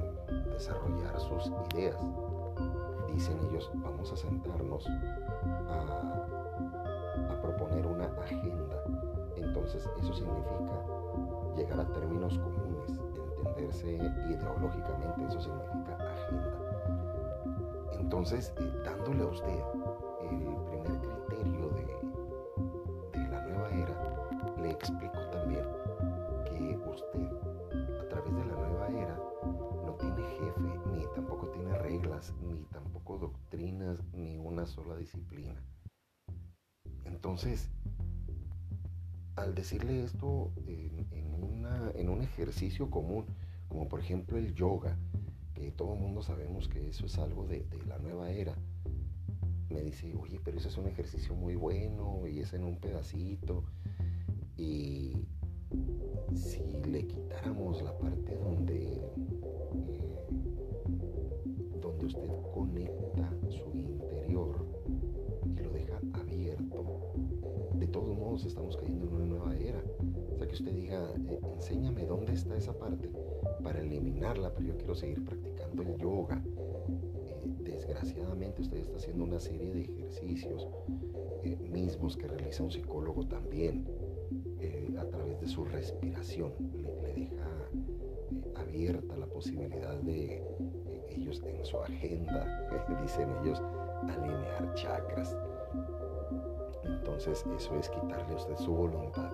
desarrollar 0.52 1.18
sus 1.22 1.52
ideas 1.74 1.96
dicen 3.12 3.38
ellos, 3.50 3.70
vamos 3.76 4.12
a 4.12 4.18
sentarnos 4.18 4.88
a, 5.70 6.16
proponer 7.42 7.86
una 7.88 8.06
agenda. 8.06 8.84
Entonces 9.36 9.90
eso 9.98 10.14
significa 10.14 10.84
llegar 11.56 11.80
a 11.80 11.88
términos 11.94 12.38
comunes, 12.38 13.00
entenderse 13.38 13.94
ideológicamente, 14.30 15.26
eso 15.28 15.42
significa 15.42 15.96
agenda. 15.96 16.60
Entonces, 18.00 18.54
eh, 18.58 18.74
dándole 18.84 19.24
a 19.24 19.28
usted 19.28 19.64
el 20.22 20.56
primer 20.66 21.00
criterio 21.00 21.70
de, 21.70 23.20
de 23.20 23.28
la 23.30 23.42
nueva 23.46 23.70
era, 23.70 24.62
le 24.62 24.72
explico 24.72 25.19
ni 33.60 34.38
una 34.38 34.66
sola 34.66 34.96
disciplina. 34.96 35.62
Entonces, 37.06 37.70
al 39.36 39.56
decirle 39.56 40.04
esto 40.04 40.52
en, 40.66 42.10
un 42.10 42.22
ejercicio 42.22 42.90
común, 42.90 43.26
como 43.68 43.88
por 43.88 44.00
ejemplo 44.00 44.38
el 44.38 44.54
yoga, 44.54 44.98
que 45.54 45.72
todo 45.72 45.94
el 45.94 46.00
mundo 46.00 46.22
sabemos 46.22 46.68
que 46.68 46.90
eso 46.90 47.06
es 47.06 47.18
algo 47.18 47.46
de, 47.46 47.66
la 47.88 48.00
nueva 48.00 48.32
era, 48.32 48.56
me 49.70 49.82
dice, 49.82 50.16
oye, 50.16 50.40
pero 50.44 50.58
eso 50.58 50.70
es 50.70 50.78
un 50.78 50.88
ejercicio 50.88 51.36
muy 51.36 51.56
bueno 51.56 52.26
y 52.28 52.40
es 52.40 52.54
en 52.54 52.64
un 52.64 52.80
pedacito. 52.80 53.64
Y 54.58 55.28
si 56.34 56.62
le 56.90 57.06
quitáramos 57.06 57.82
la 57.82 57.98
parte 57.98 58.36
donde, 58.38 58.94
eh, 58.94 60.20
donde 61.82 62.06
usted 62.06 62.30
conecta 62.54 63.19
estamos 68.48 68.78
cayendo 68.78 69.08
en 69.08 69.14
una 69.14 69.26
nueva 69.26 69.56
era. 69.58 69.84
O 70.34 70.38
sea, 70.38 70.48
que 70.48 70.54
usted 70.54 70.74
diga, 70.74 71.14
eh, 71.30 71.40
enséñame 71.56 72.06
dónde 72.06 72.34
está 72.34 72.56
esa 72.56 72.78
parte 72.78 73.10
para 73.64 73.82
eliminarla, 73.82 74.54
pero 74.54 74.68
yo 74.68 74.78
quiero 74.78 74.96
seguir 74.96 75.24
practicando 75.24 75.84
el 75.84 75.98
yoga. 75.98 76.42
Eh, 76.88 77.44
desgraciadamente 77.64 78.62
usted 78.62 78.78
está 78.78 78.98
haciendo 78.98 79.24
una 79.24 79.40
serie 79.40 79.74
de 79.74 79.82
ejercicios 79.82 80.68
mismos 81.72 82.18
que 82.18 82.28
realiza 82.28 82.64
un 82.64 82.72
psicólogo 82.72 83.26
también 83.26 83.86
a 85.00 85.06
través 85.06 85.40
de 85.40 85.48
su 85.48 85.66
respiración. 85.66 86.54
Le, 86.74 87.14
deja 87.14 87.70
eh, 87.74 88.54
abierta 88.56 89.16
la 89.18 89.26
posibilidad 89.28 89.96
de 90.02 90.38
eh, 90.38 91.06
ellos 91.10 91.42
en 91.46 91.64
su 91.66 91.78
agenda, 91.78 92.70
dicen 93.02 93.30
ellos, 93.42 93.62
alinear 94.08 94.74
chakras. 94.76 95.36
Entonces 97.20 97.46
eso 97.54 97.76
es 97.76 97.90
quitarle 97.90 98.34
a 98.34 98.38
usted 98.38 98.56
su 98.56 98.74
voluntad 98.74 99.30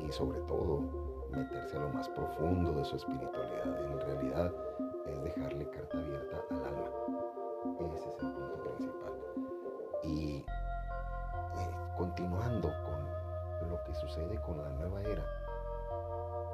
y 0.00 0.12
sobre 0.12 0.40
todo 0.42 0.78
meterse 1.32 1.76
a 1.76 1.80
lo 1.80 1.88
más 1.88 2.08
profundo 2.10 2.70
de 2.70 2.84
su 2.84 2.94
espiritualidad. 2.94 3.82
En 3.82 4.00
realidad 4.00 4.54
es 5.06 5.20
dejarle 5.24 5.68
carta 5.70 5.98
abierta 5.98 6.36
al 6.52 6.64
alma. 6.66 6.90
Ese 7.96 8.08
es 8.10 8.22
el 8.22 8.30
punto 8.30 8.62
principal. 8.62 9.12
Y 10.04 10.36
eh, 10.36 11.70
continuando 11.96 12.68
con 12.84 13.68
lo 13.68 13.82
que 13.82 13.94
sucede 13.96 14.40
con 14.42 14.58
la 14.58 14.70
nueva 14.70 15.02
era. 15.02 15.26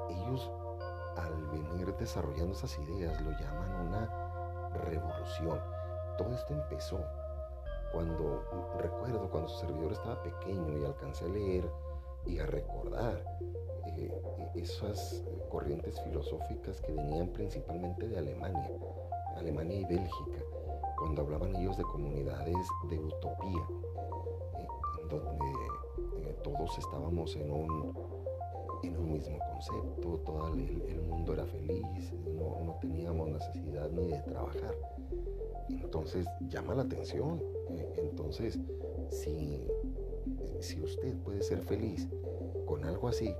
Ellos 0.09 0.51
al 1.17 1.35
venir 1.49 1.95
desarrollando 1.97 2.53
esas 2.53 2.75
ideas 2.79 3.21
lo 3.21 3.29
llaman 3.29 3.75
una 3.89 4.71
revolución. 4.85 5.59
Todo 6.17 6.33
esto 6.33 6.55
empezó 6.55 6.99
cuando, 7.97 8.43
recuerdo 8.77 9.27
cuando 9.31 9.49
su 9.49 9.57
servidor 9.65 9.91
estaba 9.91 10.21
pequeño 10.21 10.77
y 10.79 10.85
alcancé 10.85 11.25
a 11.25 11.29
leer 11.29 11.67
y 12.27 12.37
a 12.37 12.45
recordar 12.45 13.25
eh, 13.87 14.21
esas 14.53 15.23
corrientes 15.49 15.99
filosóficas 16.01 16.79
que 16.81 16.91
venían 16.91 17.29
principalmente 17.29 18.07
de 18.07 18.19
Alemania, 18.19 18.69
Alemania 19.35 19.79
y 19.79 19.85
Bélgica, 19.85 20.43
cuando 20.99 21.23
hablaban 21.23 21.55
ellos 21.55 21.75
de 21.75 21.83
comunidades 21.85 22.67
de 22.87 22.99
utopía, 22.99 23.67
eh, 24.59 24.67
donde 25.09 26.33
todos 26.43 26.77
estábamos 26.77 27.35
en 27.35 27.51
un, 27.51 27.97
en 28.83 28.95
un 28.95 29.11
mismo 29.11 29.39
concepto, 29.39 30.19
todo 30.23 30.53
el, 30.53 31.01
mundo 31.01 31.33
era 31.33 31.47
feliz, 31.47 32.13
no, 32.13 32.77
teníamos 32.79 33.29
necesidad 33.29 33.89
ni 33.89 34.05
de 34.05 34.21
trabajar. 34.21 34.75
Entonces 35.69 36.25
llama 36.47 36.75
la 36.75 36.83
atención. 36.83 37.41
Eh, 37.69 37.93
entonces, 37.97 38.59
si, 39.09 39.67
si 40.59 40.81
usted 40.81 41.15
puede 41.17 41.41
ser 41.41 41.59
feliz 41.59 42.07
con 42.65 42.83
algo 42.85 43.07
así, 43.07 43.33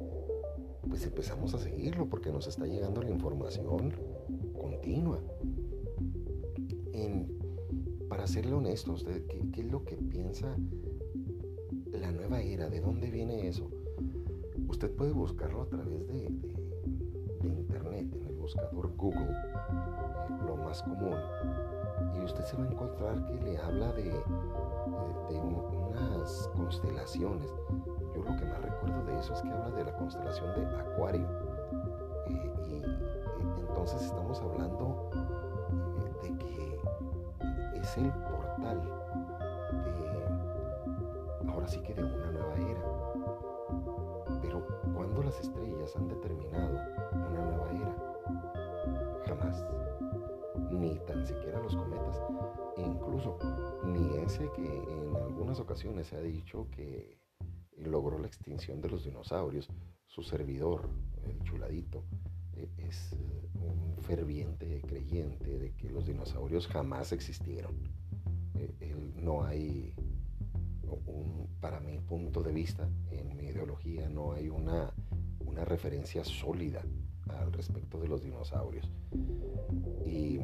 pues 0.88 1.06
empezamos 1.06 1.54
a 1.54 1.60
seguirlo 1.60 2.08
porque 2.08 2.32
nos 2.32 2.48
está 2.48 2.66
llegando 2.66 3.02
la 3.02 3.10
información 3.10 3.94
continua. 4.58 5.20
para 8.10 8.26
serle 8.26 8.54
honesto, 8.54 8.94
¿usted 8.94 9.26
qué, 9.28 9.62
es 9.62 9.72
lo 9.72 9.84
que 9.84 9.96
piensa 9.96 10.56
la 11.92 12.12
nueva 12.12 12.42
era, 12.42 12.70
¿de 12.70 12.80
dónde 12.80 13.12
viene 13.12 13.48
eso? 13.48 13.70
Usted 14.68 14.90
puede 14.92 15.12
buscarlo 15.12 15.62
a 15.62 15.68
través 15.68 16.08
de, 16.08 16.32
internet, 17.44 18.14
en 18.14 18.26
el 18.28 18.36
buscador 18.36 18.96
Google, 18.96 19.30
eh, 19.30 20.46
lo 20.46 20.56
más 20.58 20.82
común, 20.84 21.16
y 22.20 22.26
usted 22.26 22.44
se 22.44 22.58
va 22.58 22.64
a 22.64 22.68
encontrar 22.68 23.26
que 23.26 23.34
le 23.44 23.58
habla 23.58 23.92
de, 23.94 24.04
de, 24.04 25.40
unas 25.40 26.50
constelaciones. 26.56 27.50
Yo 28.16 28.24
lo 28.24 28.36
que 28.38 28.46
más 28.46 28.62
recuerdo 28.62 29.04
de 29.06 29.20
eso 29.20 29.34
es 29.34 29.42
que 29.42 29.50
habla 29.50 29.76
de 29.76 29.84
la 29.84 29.98
constelación 29.98 30.54
de 30.56 30.78
Acuario. 30.78 31.28
Eh, 32.28 32.52
y 32.68 32.74
eh, 32.74 32.86
entonces 33.60 34.02
estamos 34.02 34.42
hablando 34.42 35.10
de 36.22 36.38
que 36.38 36.80
es 37.80 37.98
el 37.98 38.12
ocasiones 55.78 56.08
se 56.08 56.16
ha 56.16 56.22
dicho 56.22 56.68
que 56.72 57.20
logró 57.78 58.18
la 58.18 58.26
extinción 58.26 58.82
de 58.82 58.90
los 58.90 59.04
dinosaurios, 59.04 59.70
su 60.08 60.24
servidor, 60.24 60.90
el 61.24 61.40
chuladito, 61.44 62.04
e, 62.56 62.68
es 62.80 63.16
un 63.54 63.96
ferviente 64.02 64.82
creyente 64.82 65.60
de 65.60 65.76
que 65.76 65.92
los 65.92 66.08
dinosaurios 66.08 66.66
jamás 66.66 67.12
existieron. 67.12 67.76
E, 68.56 68.96
no 69.22 69.44
hay 69.44 69.94
para 71.62 71.80
mi 71.80 72.00
punto 72.00 72.42
de 72.42 72.54
vista, 72.54 72.90
en 73.12 73.38
mi 73.38 73.46
ideología, 73.46 74.10
no 74.10 74.32
hay 74.32 74.50
una, 74.50 74.92
una 75.46 75.64
referencia 75.64 76.24
sólida 76.24 76.82
al 77.28 77.54
respecto 77.54 78.00
de 78.00 78.08
los 78.08 78.24
dinosaurios. 78.24 78.90
Y 80.08 80.40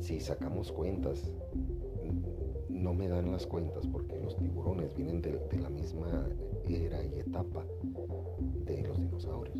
si 0.00 0.18
sacamos 0.18 0.72
cuentas, 0.72 1.30
no 2.80 2.94
me 2.94 3.08
dan 3.08 3.30
las 3.30 3.46
cuentas 3.46 3.86
porque 3.86 4.18
los 4.18 4.36
tiburones 4.38 4.94
vienen 4.94 5.20
de, 5.20 5.38
la 5.60 5.68
misma 5.68 6.26
era 6.66 7.04
y 7.04 7.20
etapa 7.20 7.66
de 8.64 8.82
los 8.82 8.98
dinosaurios. 8.98 9.58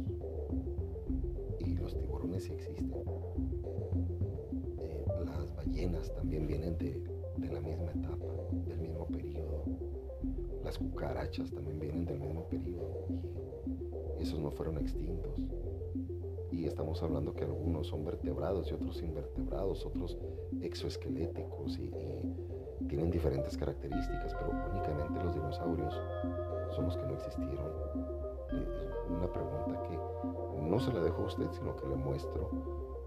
Y 1.58 1.74
los 1.74 1.94
tiburones 1.94 2.44
sí 2.44 2.52
existen. 2.52 2.92
Eh, 4.78 5.04
las 5.26 5.54
ballenas 5.54 6.14
también 6.14 6.46
vienen 6.46 6.78
de, 6.78 7.02
la 7.52 7.60
misma 7.60 7.90
etapa, 7.90 8.26
del 8.66 8.78
mismo 8.78 9.06
periodo. 9.06 9.64
Las 10.64 10.78
cucarachas 10.78 11.50
también 11.50 11.78
vienen 11.78 12.06
del 12.06 12.20
mismo 12.20 12.44
periodo 12.48 13.06
y 14.18 14.22
esos 14.22 14.38
no 14.38 14.50
fueron 14.50 14.78
extintos. 14.78 15.38
Y 16.50 16.64
estamos 16.64 17.02
hablando 17.02 17.34
que 17.34 17.44
algunos 17.44 17.88
son 17.88 18.04
vertebrados 18.04 18.70
y 18.70 18.74
otros 18.74 19.02
invertebrados, 19.02 19.84
otros 19.84 20.16
exoesqueléticos 20.62 21.78
y, 21.78 21.90
tienen 22.88 23.10
diferentes 23.10 23.56
características, 23.56 24.34
pero 24.34 24.50
únicamente 24.72 25.22
los 25.22 25.34
dinosaurios 25.34 26.00
son 26.70 26.84
los 26.86 26.96
que 26.96 27.06
no 27.06 27.14
existieron. 27.14 27.72
Es 28.48 29.10
una 29.10 29.32
pregunta 29.32 29.82
que 29.82 29.98
no 30.62 30.80
se 30.80 30.92
la 30.92 31.00
dejo 31.00 31.22
a 31.22 31.26
usted, 31.26 31.50
sino 31.52 31.76
que 31.76 31.86
le 31.86 31.96
muestro 31.96 32.50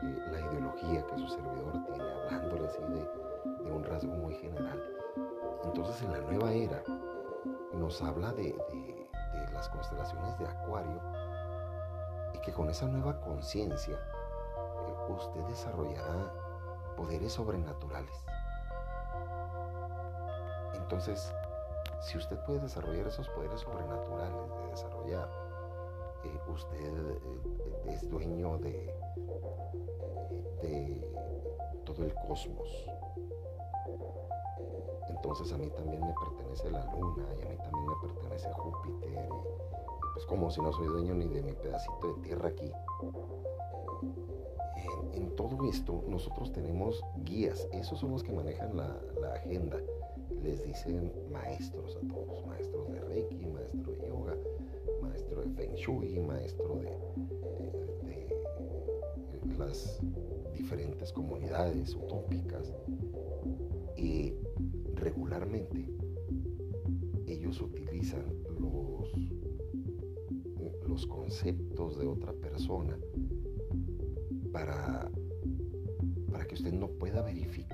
eh, 0.02 0.18
la 0.32 0.40
ideología 0.40 1.06
que 1.06 1.18
su 1.18 1.28
servidor 1.28 1.84
tiene, 1.86 2.04
hablándole 2.04 2.66
así 2.68 2.82
de 2.82 3.24
de 3.64 3.72
un 3.72 3.84
rasgo 3.84 4.14
muy 4.14 4.36
general. 4.36 4.82
Entonces 5.64 6.02
en 6.04 6.12
la 6.12 6.20
nueva 6.20 6.52
era 6.52 6.84
nos 7.74 8.02
habla 8.02 8.32
de, 8.34 8.56
las 9.52 9.70
constelaciones 9.70 10.38
de 10.40 10.48
Acuario 10.48 11.00
y 12.34 12.40
que 12.40 12.52
con 12.52 12.70
esa 12.70 12.88
nueva 12.88 13.20
conciencia 13.22 13.96
eh, 13.96 15.12
usted 15.12 15.42
desarrollará 15.42 16.34
poderes 16.96 17.34
sobrenaturales. 17.34 18.24
Entonces, 20.84 21.34
si 22.02 22.18
usted 22.18 22.38
puede 22.46 22.60
desarrollar 22.60 23.08
esos 23.08 23.28
poderes 23.30 23.62
sobrenaturales 23.62 24.50
de 24.50 24.70
desarrollar, 24.70 25.30
eh, 26.24 26.40
usted 26.52 26.78
eh, 26.78 27.94
es 27.94 28.10
dueño 28.10 28.58
de, 28.60 28.94
de 30.62 31.82
todo 31.86 32.04
el 32.04 32.14
cosmos, 32.14 32.70
entonces 35.10 35.54
a 35.54 35.58
mí 35.58 35.70
también 35.70 36.02
me 36.02 36.14
pertenece 36.14 36.70
la 36.70 36.84
luna 36.92 37.26
y 37.40 37.46
a 37.46 37.50
mí 37.50 37.58
también 37.58 37.86
me 37.86 38.08
pertenece 38.08 38.52
Júpiter. 38.52 39.10
Y, 39.10 40.14
pues 40.14 40.26
como 40.26 40.52
si 40.52 40.62
no 40.62 40.72
soy 40.74 40.88
dueño 40.88 41.14
ni 41.16 41.28
de 41.28 41.42
mi 41.42 41.54
pedacito 41.54 42.14
de 42.14 42.22
tierra 42.22 42.50
aquí. 42.50 42.72
en, 45.14 45.34
todo 45.36 45.66
esto 45.68 46.04
nosotros 46.08 46.52
tenemos 46.52 47.02
guías, 47.24 47.68
esos 47.72 48.00
son 48.00 48.12
los 48.12 48.24
que 48.24 48.34
manejan 48.34 48.76
la, 48.76 49.34
agenda. 49.34 49.78
Les 50.44 50.62
dicen 50.66 51.12
maestros 51.32 51.96
a 51.96 52.08
todos, 52.08 52.46
maestros 52.46 52.92
de 52.92 53.00
Reiki, 53.00 53.46
maestro 53.48 53.94
de 53.94 54.08
yoga, 54.08 54.38
maestro 55.02 55.42
de 55.42 55.50
Feng 55.52 55.76
Shui, 55.76 56.20
maestro 56.20 56.76
de, 56.76 56.90
de 58.04 59.58
las 59.58 60.00
diferentes 60.54 61.14
comunidades 61.14 61.96
utópicas. 61.96 62.74
Y 63.96 64.34
regularmente 64.96 65.88
ellos 67.26 67.62
utilizan 67.62 68.26
los, 68.60 69.12
los 70.88 71.08
conceptos 71.08 71.98
de 71.98 72.06
otra 72.06 72.34
persona 72.34 72.98
para, 74.52 75.10
para 76.32 76.46
que 76.46 76.56
usted 76.56 76.74
no 76.74 76.90
pueda 76.90 77.22
verificar. 77.22 77.73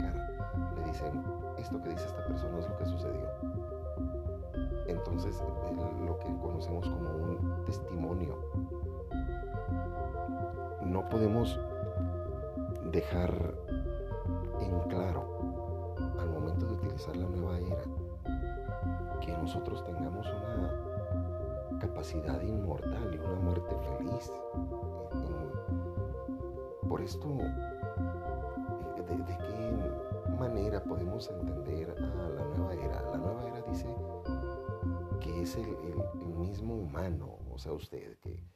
Dicen, 0.90 1.24
esto 1.60 1.80
que 1.82 1.90
dice 1.90 2.08
esta 2.08 2.26
persona 2.26 2.58
es 2.58 2.68
lo 2.68 2.76
que 2.78 2.86
sucedió. 2.86 3.30
Entonces, 4.88 5.40
lo 6.04 6.18
que 6.18 6.36
conocemos 6.42 6.90
como 6.90 7.10
un 7.12 7.64
testimonio. 7.66 8.36
No 10.84 11.08
podemos 11.10 11.60
dejar 12.92 13.54
en 14.62 14.80
claro 14.90 15.96
al 16.20 16.30
momento 16.32 16.66
de 16.66 16.74
utilizar 16.74 17.16
la 17.16 17.28
nueva 17.28 17.60
era 17.60 17.84
que 19.22 19.32
nosotros 19.38 19.84
tengamos 19.86 20.26
una 20.26 21.80
capacidad 21.80 22.42
inmortal 22.42 23.14
y 23.14 23.20
una 23.20 23.40
muerte 23.42 23.76
feliz. 23.98 24.32
Por 26.88 27.02
esto, 27.02 27.28
¿de, 28.98 29.38
qué 29.38 29.99
manera 30.40 30.84
podemos 30.84 31.30
entender 31.30 31.92
a 31.92 32.30
la 32.30 32.46
nueva 32.46 32.74
era? 32.74 33.02
La 33.12 33.18
nueva 33.18 33.48
era 33.48 33.62
dice 33.64 33.88
que 35.22 35.42
es 35.42 35.56
el, 35.56 35.68
mismo 36.40 36.76
humano, 36.76 37.38
o 37.52 37.60
sea, 37.60 37.74
usted 37.74 38.18
que, 38.20 38.48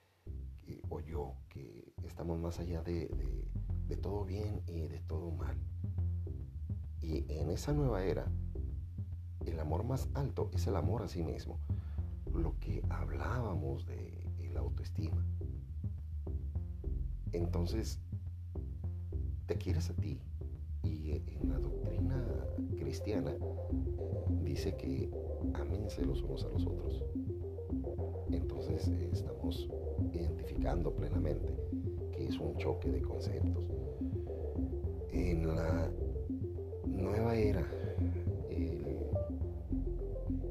o 0.89 1.01
yo, 1.01 1.35
que 1.49 1.93
estamos 2.05 2.39
más 2.39 2.59
allá 2.59 2.81
de 2.81 3.09
de 3.87 3.97
todo 3.97 4.25
bien 4.25 4.61
y 4.67 4.87
de 4.87 4.99
todo 5.01 5.31
mal. 5.31 5.57
Y 7.01 7.25
en 7.31 7.49
esa 7.49 7.73
nueva 7.73 8.03
era, 8.03 8.25
el 9.45 9.59
amor 9.59 9.83
más 9.83 10.07
alto 10.13 10.49
es 10.53 10.67
el 10.67 10.75
amor 10.75 11.03
a 11.03 11.07
sí 11.07 11.23
mismo. 11.23 11.59
Lo 12.33 12.57
que 12.59 12.81
hablábamos 12.89 13.85
de 13.85 14.49
la 14.53 14.61
autoestima. 14.61 15.23
Entonces, 17.33 17.99
te 19.45 19.57
quieres 19.57 19.89
a 19.89 19.95
ti. 19.95 20.21
Dice 24.43 24.75
que 24.75 25.09
amense 25.53 26.05
los 26.05 26.21
unos 26.21 26.43
a 26.45 26.49
los 26.49 26.65
otros. 26.65 27.03
Entonces 28.31 28.87
estamos 28.87 29.67
identificando 30.13 30.93
plenamente 30.93 31.55
que 32.11 32.25
es 32.25 32.39
un 32.39 32.55
choque 32.57 32.91
de 32.91 33.01
conceptos 33.01 33.63
en 35.13 35.47
la 35.55 35.91
nueva 36.85 37.35
era, 37.35 37.65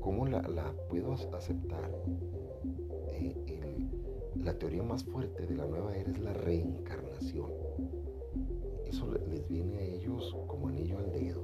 ¿cómo 0.00 0.26
la, 0.26 0.72
puedo 0.88 1.12
aceptar? 1.12 1.90
Eh, 3.12 3.34
la 4.36 4.56
teoría 4.58 4.82
más 4.82 5.04
fuerte 5.04 5.46
de 5.46 5.56
la 5.56 5.66
nueva 5.66 5.96
era 5.96 6.10
es 6.10 6.18
la 6.18 6.32
reencarnación. 6.32 7.50
Eso 8.86 9.12
les 9.28 9.48
viene 9.48 9.78
a 9.78 9.82
ellos 9.82 10.36
como 10.46 10.68
anillo 10.68 10.98
al 10.98 11.10
dedo, 11.12 11.41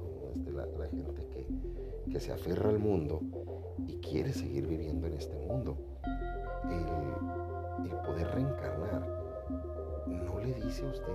la, 0.77 0.87
gente 0.87 1.27
que, 1.27 2.11
que, 2.11 2.19
se 2.19 2.31
aferra 2.31 2.69
al 2.69 2.79
mundo 2.79 3.21
y 3.87 3.99
quiere 3.99 4.33
seguir 4.33 4.67
viviendo 4.67 5.07
en 5.07 5.13
este 5.13 5.37
mundo. 5.37 5.77
El, 6.65 7.89
el 7.89 7.97
poder 8.01 8.27
reencarnar 8.33 9.07
no 10.07 10.39
le 10.39 10.53
dice 10.53 10.85
a 10.85 10.89
usted 10.89 11.13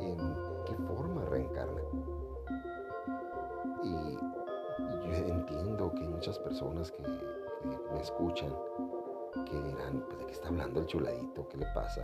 en 0.00 0.16
qué 0.66 0.74
forma 0.86 1.24
reencarna. 1.26 1.82
Y 3.82 4.16
yo 5.06 5.14
entiendo 5.14 5.92
que 5.92 6.02
hay 6.02 6.08
muchas 6.08 6.38
personas 6.38 6.90
que, 6.90 7.02
me 7.02 8.00
escuchan 8.00 8.54
que 9.46 9.60
dirán, 9.62 10.04
pues 10.06 10.18
de 10.18 10.26
qué 10.26 10.32
está 10.32 10.48
hablando 10.48 10.80
el 10.80 10.86
chuladito, 10.86 11.48
qué 11.48 11.56
le 11.58 11.66
pasa. 11.74 12.02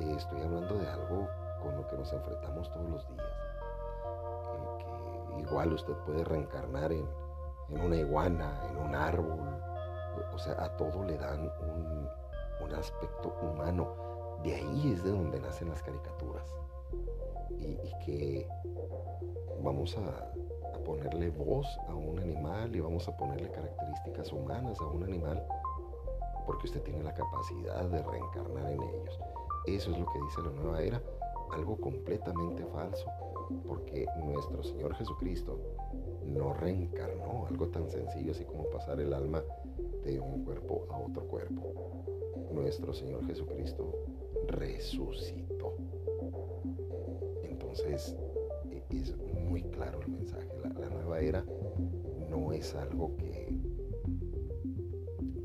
Eh, 0.00 0.14
estoy 0.16 0.40
hablando 0.42 0.76
de 0.76 0.88
algo 0.88 1.28
con 1.62 1.76
lo 1.76 1.86
que 1.86 1.96
nos 1.96 2.12
enfrentamos 2.12 2.70
todos 2.70 2.88
los 2.90 3.08
días. 3.08 3.47
Igual 5.50 5.72
usted 5.72 5.94
puede 6.06 6.24
reencarnar 6.24 6.92
en, 6.92 7.06
una 7.68 7.96
iguana, 7.96 8.62
en 8.70 8.76
un 8.78 8.94
árbol. 8.94 9.40
O 10.34 10.38
sea, 10.38 10.54
a 10.62 10.76
todo 10.76 11.04
le 11.04 11.16
dan 11.16 11.50
un, 11.60 12.08
un 12.64 12.74
aspecto 12.74 13.34
humano. 13.42 13.88
De 14.42 14.54
ahí 14.54 14.92
es 14.92 15.02
de 15.02 15.10
donde 15.10 15.40
nacen 15.40 15.68
las 15.68 15.82
caricaturas 15.82 16.58
y, 17.60 18.04
que 18.04 18.48
vamos 19.62 19.96
a, 19.96 20.32
ponerle 20.84 21.28
voz 21.30 21.66
a 21.88 21.94
un 21.94 22.18
animal 22.18 22.74
y 22.74 22.80
vamos 22.80 23.06
a 23.08 23.16
ponerle 23.16 23.50
características 23.50 24.32
humanas 24.32 24.80
a 24.80 24.86
un 24.86 25.04
animal 25.04 25.44
porque 26.46 26.66
usted 26.66 26.82
tiene 26.82 27.02
la 27.02 27.12
capacidad 27.12 27.84
de 27.84 28.02
reencarnar 28.02 28.70
en 28.70 28.82
ellos. 28.82 29.18
Eso 29.66 29.90
es 29.90 29.98
lo 29.98 30.06
que 30.06 30.18
dice 30.18 30.40
la 30.42 30.50
nueva 30.50 30.80
era, 30.80 31.02
algo 31.52 31.76
completamente 31.78 32.64
falso, 32.66 33.10
porque 33.66 34.06
nuestro 34.22 34.62
Señor 34.62 34.94
Jesucristo 34.94 35.58
no 36.24 36.52
reencarnó, 36.54 37.46
algo 37.46 37.68
tan 37.68 37.88
sencillo 37.88 38.32
así 38.32 38.44
como 38.44 38.68
pasar 38.70 39.00
el 39.00 39.12
alma 39.12 39.42
de 40.04 40.20
un 40.20 40.44
cuerpo 40.44 40.86
a 40.90 40.98
otro 40.98 41.24
cuerpo. 41.26 41.72
Nuestro 42.52 42.92
Señor 42.92 43.26
Jesucristo 43.26 43.92
resucitó. 44.46 45.76
Entonces 47.42 48.16
e, 48.70 48.82
es 48.90 49.16
muy 49.48 49.62
claro 49.62 50.00
el 50.02 50.08
mensaje. 50.08 50.48
La, 50.78 50.88
nueva 50.88 51.20
era 51.20 51.44
no 52.30 52.52
es 52.52 52.74
algo 52.74 53.16
que, 53.16 53.54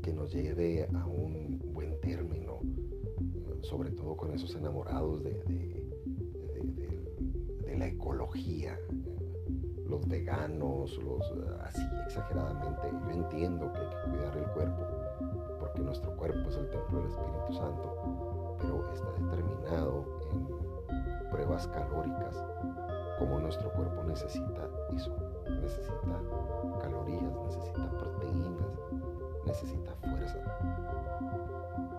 que 0.02 0.12
nos 0.12 0.32
lleve 0.32 0.88
a 0.94 1.06
un 1.06 1.60
buen 1.72 2.00
término, 2.00 2.60
sobre 3.62 3.90
todo 3.90 4.16
con 4.16 4.32
esos 4.32 4.54
enamorados 4.54 5.22
de, 5.22 5.42
de, 5.44 5.83
ecología, 7.86 8.78
los 9.86 10.06
veganos, 10.08 10.96
los 11.02 11.32
así 11.62 11.82
exageradamente. 12.06 12.90
Yo 12.90 13.10
entiendo 13.10 13.72
que 13.72 13.78
hay 13.78 13.88
que 13.88 14.10
cuidar 14.10 14.36
el 14.36 14.46
cuerpo, 14.52 14.82
porque 15.58 15.80
nuestro 15.82 16.16
cuerpo 16.16 16.48
es 16.48 16.56
el 16.56 16.70
templo 16.70 16.98
del 16.98 17.10
Espíritu 17.10 17.52
Santo, 17.54 18.56
pero 18.60 18.92
está 18.92 19.12
determinado 19.12 20.04
en 20.30 21.28
pruebas 21.30 21.66
calóricas, 21.68 22.42
como 23.18 23.38
nuestro 23.38 23.72
cuerpo 23.72 24.02
necesita 24.04 24.68
eso, 24.94 25.14
necesita 25.60 26.20
calorías, 26.80 27.34
necesita 27.44 27.90
proteínas, 27.98 28.78
necesita 29.44 29.94
fuerza. 29.96 30.38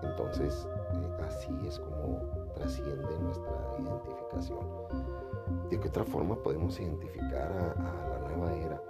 Entonces, 0.04 0.68
eh, 0.94 1.24
así 1.26 1.54
es 1.68 1.80
como 1.80 2.20
trasciende 2.54 3.20
nuestra 3.20 3.52
identificación. 3.80 5.35
¿De 5.70 5.80
qué 5.80 5.88
otra 5.88 6.04
forma 6.04 6.42
podemos 6.42 6.80
identificar 6.80 7.52
a, 7.78 8.20
la 8.20 8.30
nueva 8.30 8.56
era? 8.56 8.82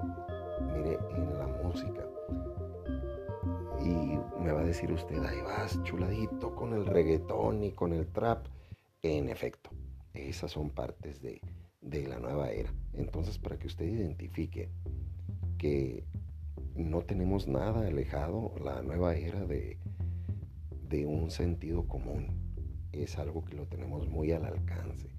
Mire, 0.75 0.99
en 1.11 1.37
la 1.37 1.47
música. 1.63 2.05
Y 3.83 4.19
me 4.41 4.51
va 4.51 4.61
a 4.61 4.65
decir 4.65 4.91
usted, 4.91 5.23
ahí 5.23 5.41
vas 5.41 5.81
chuladito 5.83 6.55
con 6.55 6.73
el 6.73 6.85
reggaetón 6.85 7.63
y 7.63 7.71
con 7.71 7.93
el 7.93 8.07
trap. 8.07 8.45
En 9.01 9.29
efecto, 9.29 9.69
esas 10.13 10.51
son 10.51 10.69
partes 10.69 11.21
de, 11.21 11.41
la 12.07 12.19
nueva 12.19 12.51
era. 12.51 12.73
Entonces, 12.93 13.37
para 13.37 13.57
que 13.57 13.67
usted 13.67 13.85
identifique 13.85 14.69
que 15.57 16.03
no 16.75 17.01
tenemos 17.01 17.47
nada 17.47 17.87
alejado 17.87 18.53
la 18.63 18.81
nueva 18.81 19.15
era 19.15 19.45
de, 19.45 19.77
de 20.89 21.05
un 21.05 21.31
sentido 21.31 21.87
común. 21.87 22.27
Es 22.91 23.17
algo 23.17 23.43
que 23.45 23.55
lo 23.55 23.65
tenemos 23.65 24.07
muy 24.09 24.31
al 24.31 24.45
alcance. 24.45 25.14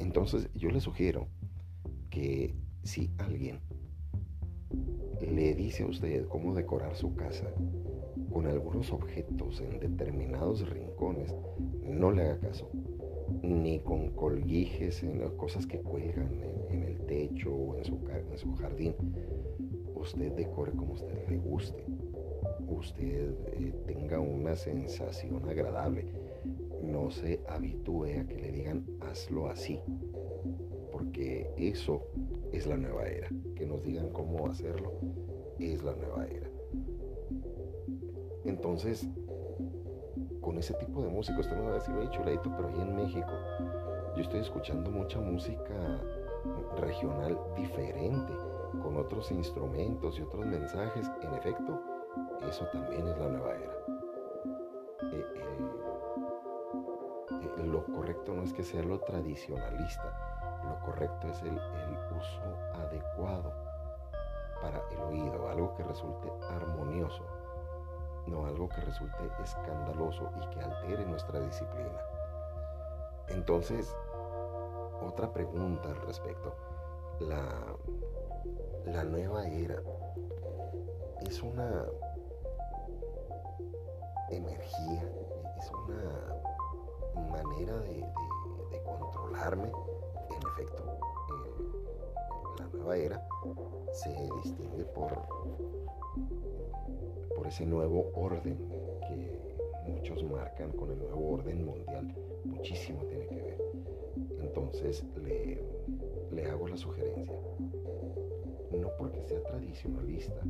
Entonces, 0.00 0.50
yo 0.54 0.70
le 0.70 0.80
sugiero 0.80 1.28
que 2.10 2.54
si 2.82 3.10
alguien 3.18 3.60
le 5.20 5.54
dice 5.54 5.84
a 5.84 5.86
usted 5.86 6.26
cómo 6.26 6.54
decorar 6.54 6.96
su 6.96 7.14
casa 7.14 7.52
con 8.32 8.46
algunos 8.46 8.92
objetos 8.92 9.60
en 9.60 9.78
determinados 9.78 10.68
rincones, 10.68 11.34
no 11.84 12.10
le 12.10 12.22
haga 12.22 12.40
caso 12.40 12.70
ni 13.42 13.80
con 13.80 14.10
colguijes, 14.10 15.02
en 15.02 15.20
las 15.20 15.32
cosas 15.32 15.66
que 15.66 15.78
cuelgan 15.78 16.30
en, 16.70 16.82
el 16.82 16.98
techo 17.06 17.52
o 17.54 17.76
en 17.76 17.84
su, 17.84 18.54
jardín. 18.56 18.94
Usted 19.94 20.32
decore 20.32 20.72
como 20.72 20.94
usted 20.94 21.28
le 21.28 21.38
guste. 21.38 21.84
Usted 22.68 23.34
eh, 23.52 23.74
tenga 23.86 24.20
una 24.20 24.56
sensación 24.56 25.48
agradable. 25.48 26.06
No 26.82 27.10
se 27.10 27.40
habitúe 27.48 28.20
a 28.20 28.26
que 28.26 28.36
le 28.36 28.52
digan 28.52 28.86
hazlo 29.00 29.48
así, 29.48 29.80
porque 30.92 31.50
eso 31.56 32.06
es 32.52 32.66
la 32.66 32.76
nueva 32.76 33.06
era. 33.06 33.28
Que 33.54 33.66
nos 33.66 33.82
digan 33.82 34.10
cómo 34.10 34.46
hacerlo 34.46 34.92
es 35.58 35.82
la 35.82 35.94
nueva 35.94 36.26
era. 36.26 36.50
Entonces, 38.44 39.06
con 40.40 40.58
ese 40.58 40.74
tipo 40.74 41.02
de 41.02 41.10
música, 41.10 41.38
usted 41.40 41.56
no 41.56 41.64
va 41.64 41.70
a 41.72 41.74
decir, 41.74 41.94
oye, 41.94 42.10
chuladito, 42.10 42.50
pero 42.56 42.68
ahí 42.68 42.80
en 42.80 42.96
México, 42.96 43.30
yo 44.16 44.22
estoy 44.22 44.40
escuchando 44.40 44.90
mucha 44.90 45.20
música 45.20 46.00
regional 46.78 47.38
diferente, 47.56 48.32
con 48.82 48.96
otros 48.96 49.30
instrumentos 49.30 50.18
y 50.18 50.22
otros 50.22 50.46
mensajes. 50.46 51.10
En 51.22 51.34
efecto, 51.34 51.80
eso 52.48 52.66
también 52.72 53.06
es 53.06 53.18
la 53.18 53.28
nueva 53.28 53.54
era. 53.54 53.76
Eh, 55.12 55.24
eh, 55.36 55.49
lo 57.64 57.84
correcto 57.84 58.32
no 58.34 58.42
es 58.42 58.52
que 58.52 58.64
sea 58.64 58.82
lo 58.82 59.00
tradicionalista, 59.00 60.60
lo 60.64 60.78
correcto 60.84 61.28
es 61.28 61.42
el, 61.42 61.58
uso 62.18 62.40
adecuado 62.74 63.52
para 64.60 64.82
el 64.90 65.00
oído, 65.00 65.48
algo 65.48 65.74
que 65.74 65.82
resulte 65.84 66.30
armonioso, 66.50 67.24
no 68.26 68.46
algo 68.46 68.68
que 68.68 68.80
resulte 68.82 69.16
escandaloso 69.42 70.30
y 70.36 70.46
que 70.48 70.60
altere 70.60 71.06
nuestra 71.06 71.40
disciplina. 71.40 71.98
Entonces, 73.28 73.96
otra 75.02 75.32
pregunta 75.32 75.88
al 75.88 76.00
respecto. 76.02 76.54
La, 77.20 77.44
la 78.86 79.04
nueva 79.04 79.46
era 79.46 79.80
es 81.20 81.42
una 81.42 81.84
energía, 84.30 85.02
es 85.58 85.70
una 85.70 86.49
manera 87.30 87.78
de, 87.80 88.04
controlarme. 88.84 89.70
En 90.30 90.48
efecto, 90.52 90.84
la 92.58 92.66
nueva 92.68 92.96
era 92.96 93.28
se 93.92 94.10
distingue 94.42 94.84
por, 94.84 95.12
por 97.36 97.46
ese 97.46 97.66
nuevo 97.66 98.10
orden 98.14 98.56
que 99.08 99.56
muchos 99.86 100.22
marcan 100.24 100.70
con 100.72 100.90
el 100.90 100.98
nuevo 100.98 101.32
orden 101.32 101.64
mundial. 101.64 102.14
Muchísimo 102.44 103.04
tiene 103.04 103.26
que 103.26 103.42
ver. 103.42 103.58
Entonces 104.40 105.04
le, 105.16 105.62
le 106.30 106.50
hago 106.50 106.68
la 106.68 106.76
sugerencia. 106.76 107.38
No 108.72 108.88
porque 108.98 109.20
sea 109.22 109.42
tradicionalista 109.42 110.40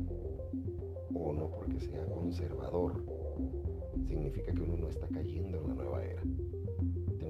o 1.13 1.33
no 1.33 1.49
porque 1.49 1.79
sea 1.79 2.05
conservador, 2.05 3.03
significa 4.07 4.53
que 4.53 4.61
uno 4.61 4.77
no 4.77 4.89
está 4.89 5.07
cayendo 5.07 5.57
en 5.57 5.67
la 5.67 5.73
nueva 5.73 6.03
era. 6.03 6.21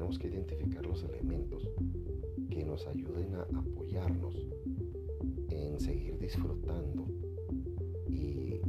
Tenemos 0.01 0.17
que 0.17 0.29
identificar 0.29 0.83
los 0.83 1.03
elementos 1.03 1.69
que 2.49 2.65
nos 2.65 2.87
ayuden 2.87 3.35
a 3.35 3.43
apoyarnos 3.55 4.35
en 5.49 5.79
seguir 5.79 6.17
disfrutando. 6.17 7.05
Y 8.07 8.59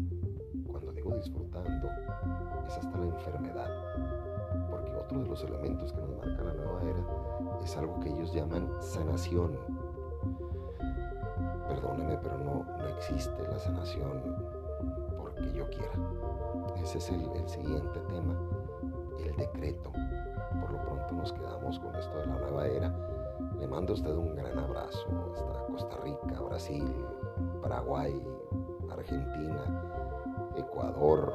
cuando 0.66 0.92
digo 0.92 1.16
disfrutando, 1.16 1.88
es 2.66 2.74
hasta 2.74 2.98
la 2.98 3.06
enfermedad. 3.06 3.70
Porque 4.68 4.94
otro 4.94 5.22
de 5.22 5.28
los 5.30 5.42
elementos 5.44 5.90
que 5.94 6.02
nos 6.02 6.10
marca 6.18 6.44
la 6.44 6.52
nueva 6.52 6.82
era 6.82 7.60
es 7.64 7.76
algo 7.78 7.98
que 8.00 8.10
ellos 8.10 8.34
llaman 8.34 8.68
sanación. 8.82 9.58
Perdóneme, 11.66 12.18
pero 12.22 12.36
no, 12.44 12.66
no 12.76 12.88
existe 12.88 13.42
la 13.50 13.58
sanación 13.58 14.20
porque 15.16 15.50
yo 15.54 15.66
quiera. 15.70 15.94
Ese 16.82 16.98
es 16.98 17.08
el, 17.08 17.22
el 17.34 17.48
siguiente 17.48 18.00
tema, 18.10 18.38
el 19.24 19.34
decreto. 19.34 19.92
Pronto 20.84 21.14
nos 21.14 21.32
quedamos 21.32 21.78
con 21.78 21.94
esto 21.96 22.16
de 22.18 22.26
la 22.26 22.36
nueva 22.36 22.66
era 22.66 22.92
le 23.58 23.66
mando 23.66 23.92
a 23.92 23.96
usted 23.96 24.10
un 24.10 24.34
gran 24.34 24.58
abrazo 24.58 25.06
hasta 25.32 25.66
Costa 25.66 25.96
Rica, 26.02 26.40
Brasil, 26.40 26.84
Paraguay, 27.62 28.12
Argentina, 28.90 30.52
Ecuador, 30.56 31.34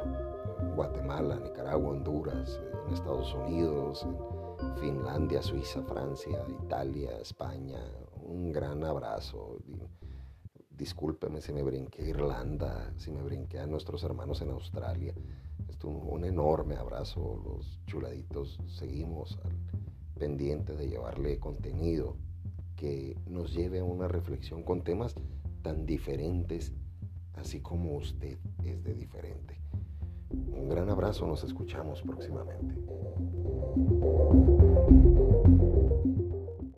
Guatemala, 0.76 1.38
Nicaragua, 1.38 1.92
Honduras, 1.92 2.60
Estados 2.92 3.34
Unidos, 3.34 4.06
Finlandia, 4.80 5.42
Suiza, 5.42 5.82
Francia, 5.84 6.44
Italia, 6.66 7.18
España. 7.20 7.80
Un 8.24 8.52
gran 8.52 8.84
abrazo. 8.84 9.60
Discúlpeme 10.70 11.42
si 11.42 11.54
me 11.54 11.64
brinqué 11.64 12.04
a 12.04 12.08
Irlanda, 12.08 12.92
si 12.98 13.12
me 13.12 13.24
brinqué 13.24 13.60
a 13.60 13.68
nuestros 13.68 14.04
hermanos 14.04 14.42
en 14.42 14.52
Australia. 14.52 15.14
Esto 15.68 15.90
un, 15.90 16.08
un 16.10 16.26
enorme 16.26 16.76
abrazo, 16.76 17.42
los 17.44 17.80
chuladitos. 17.86 18.60
Seguimos 18.68 19.40
al 19.44 19.56
pendiente 20.18 20.76
de 20.76 20.88
llevarle 20.88 21.40
contenido 21.40 22.18
que 22.76 23.18
nos 23.28 23.54
lleve 23.54 23.80
a 23.80 23.84
una 23.84 24.08
reflexión 24.08 24.64
con 24.64 24.84
temas 24.84 25.16
tan 25.62 25.86
diferentes, 25.86 26.72
así 27.34 27.60
como 27.60 27.96
usted 27.96 28.38
es 28.64 28.84
de 28.84 28.94
diferente. 28.94 29.60
Un 30.30 30.70
gran 30.70 30.90
abrazo, 30.90 31.26
nos 31.26 31.44
escuchamos 31.44 32.02
próximamente. 32.02 32.76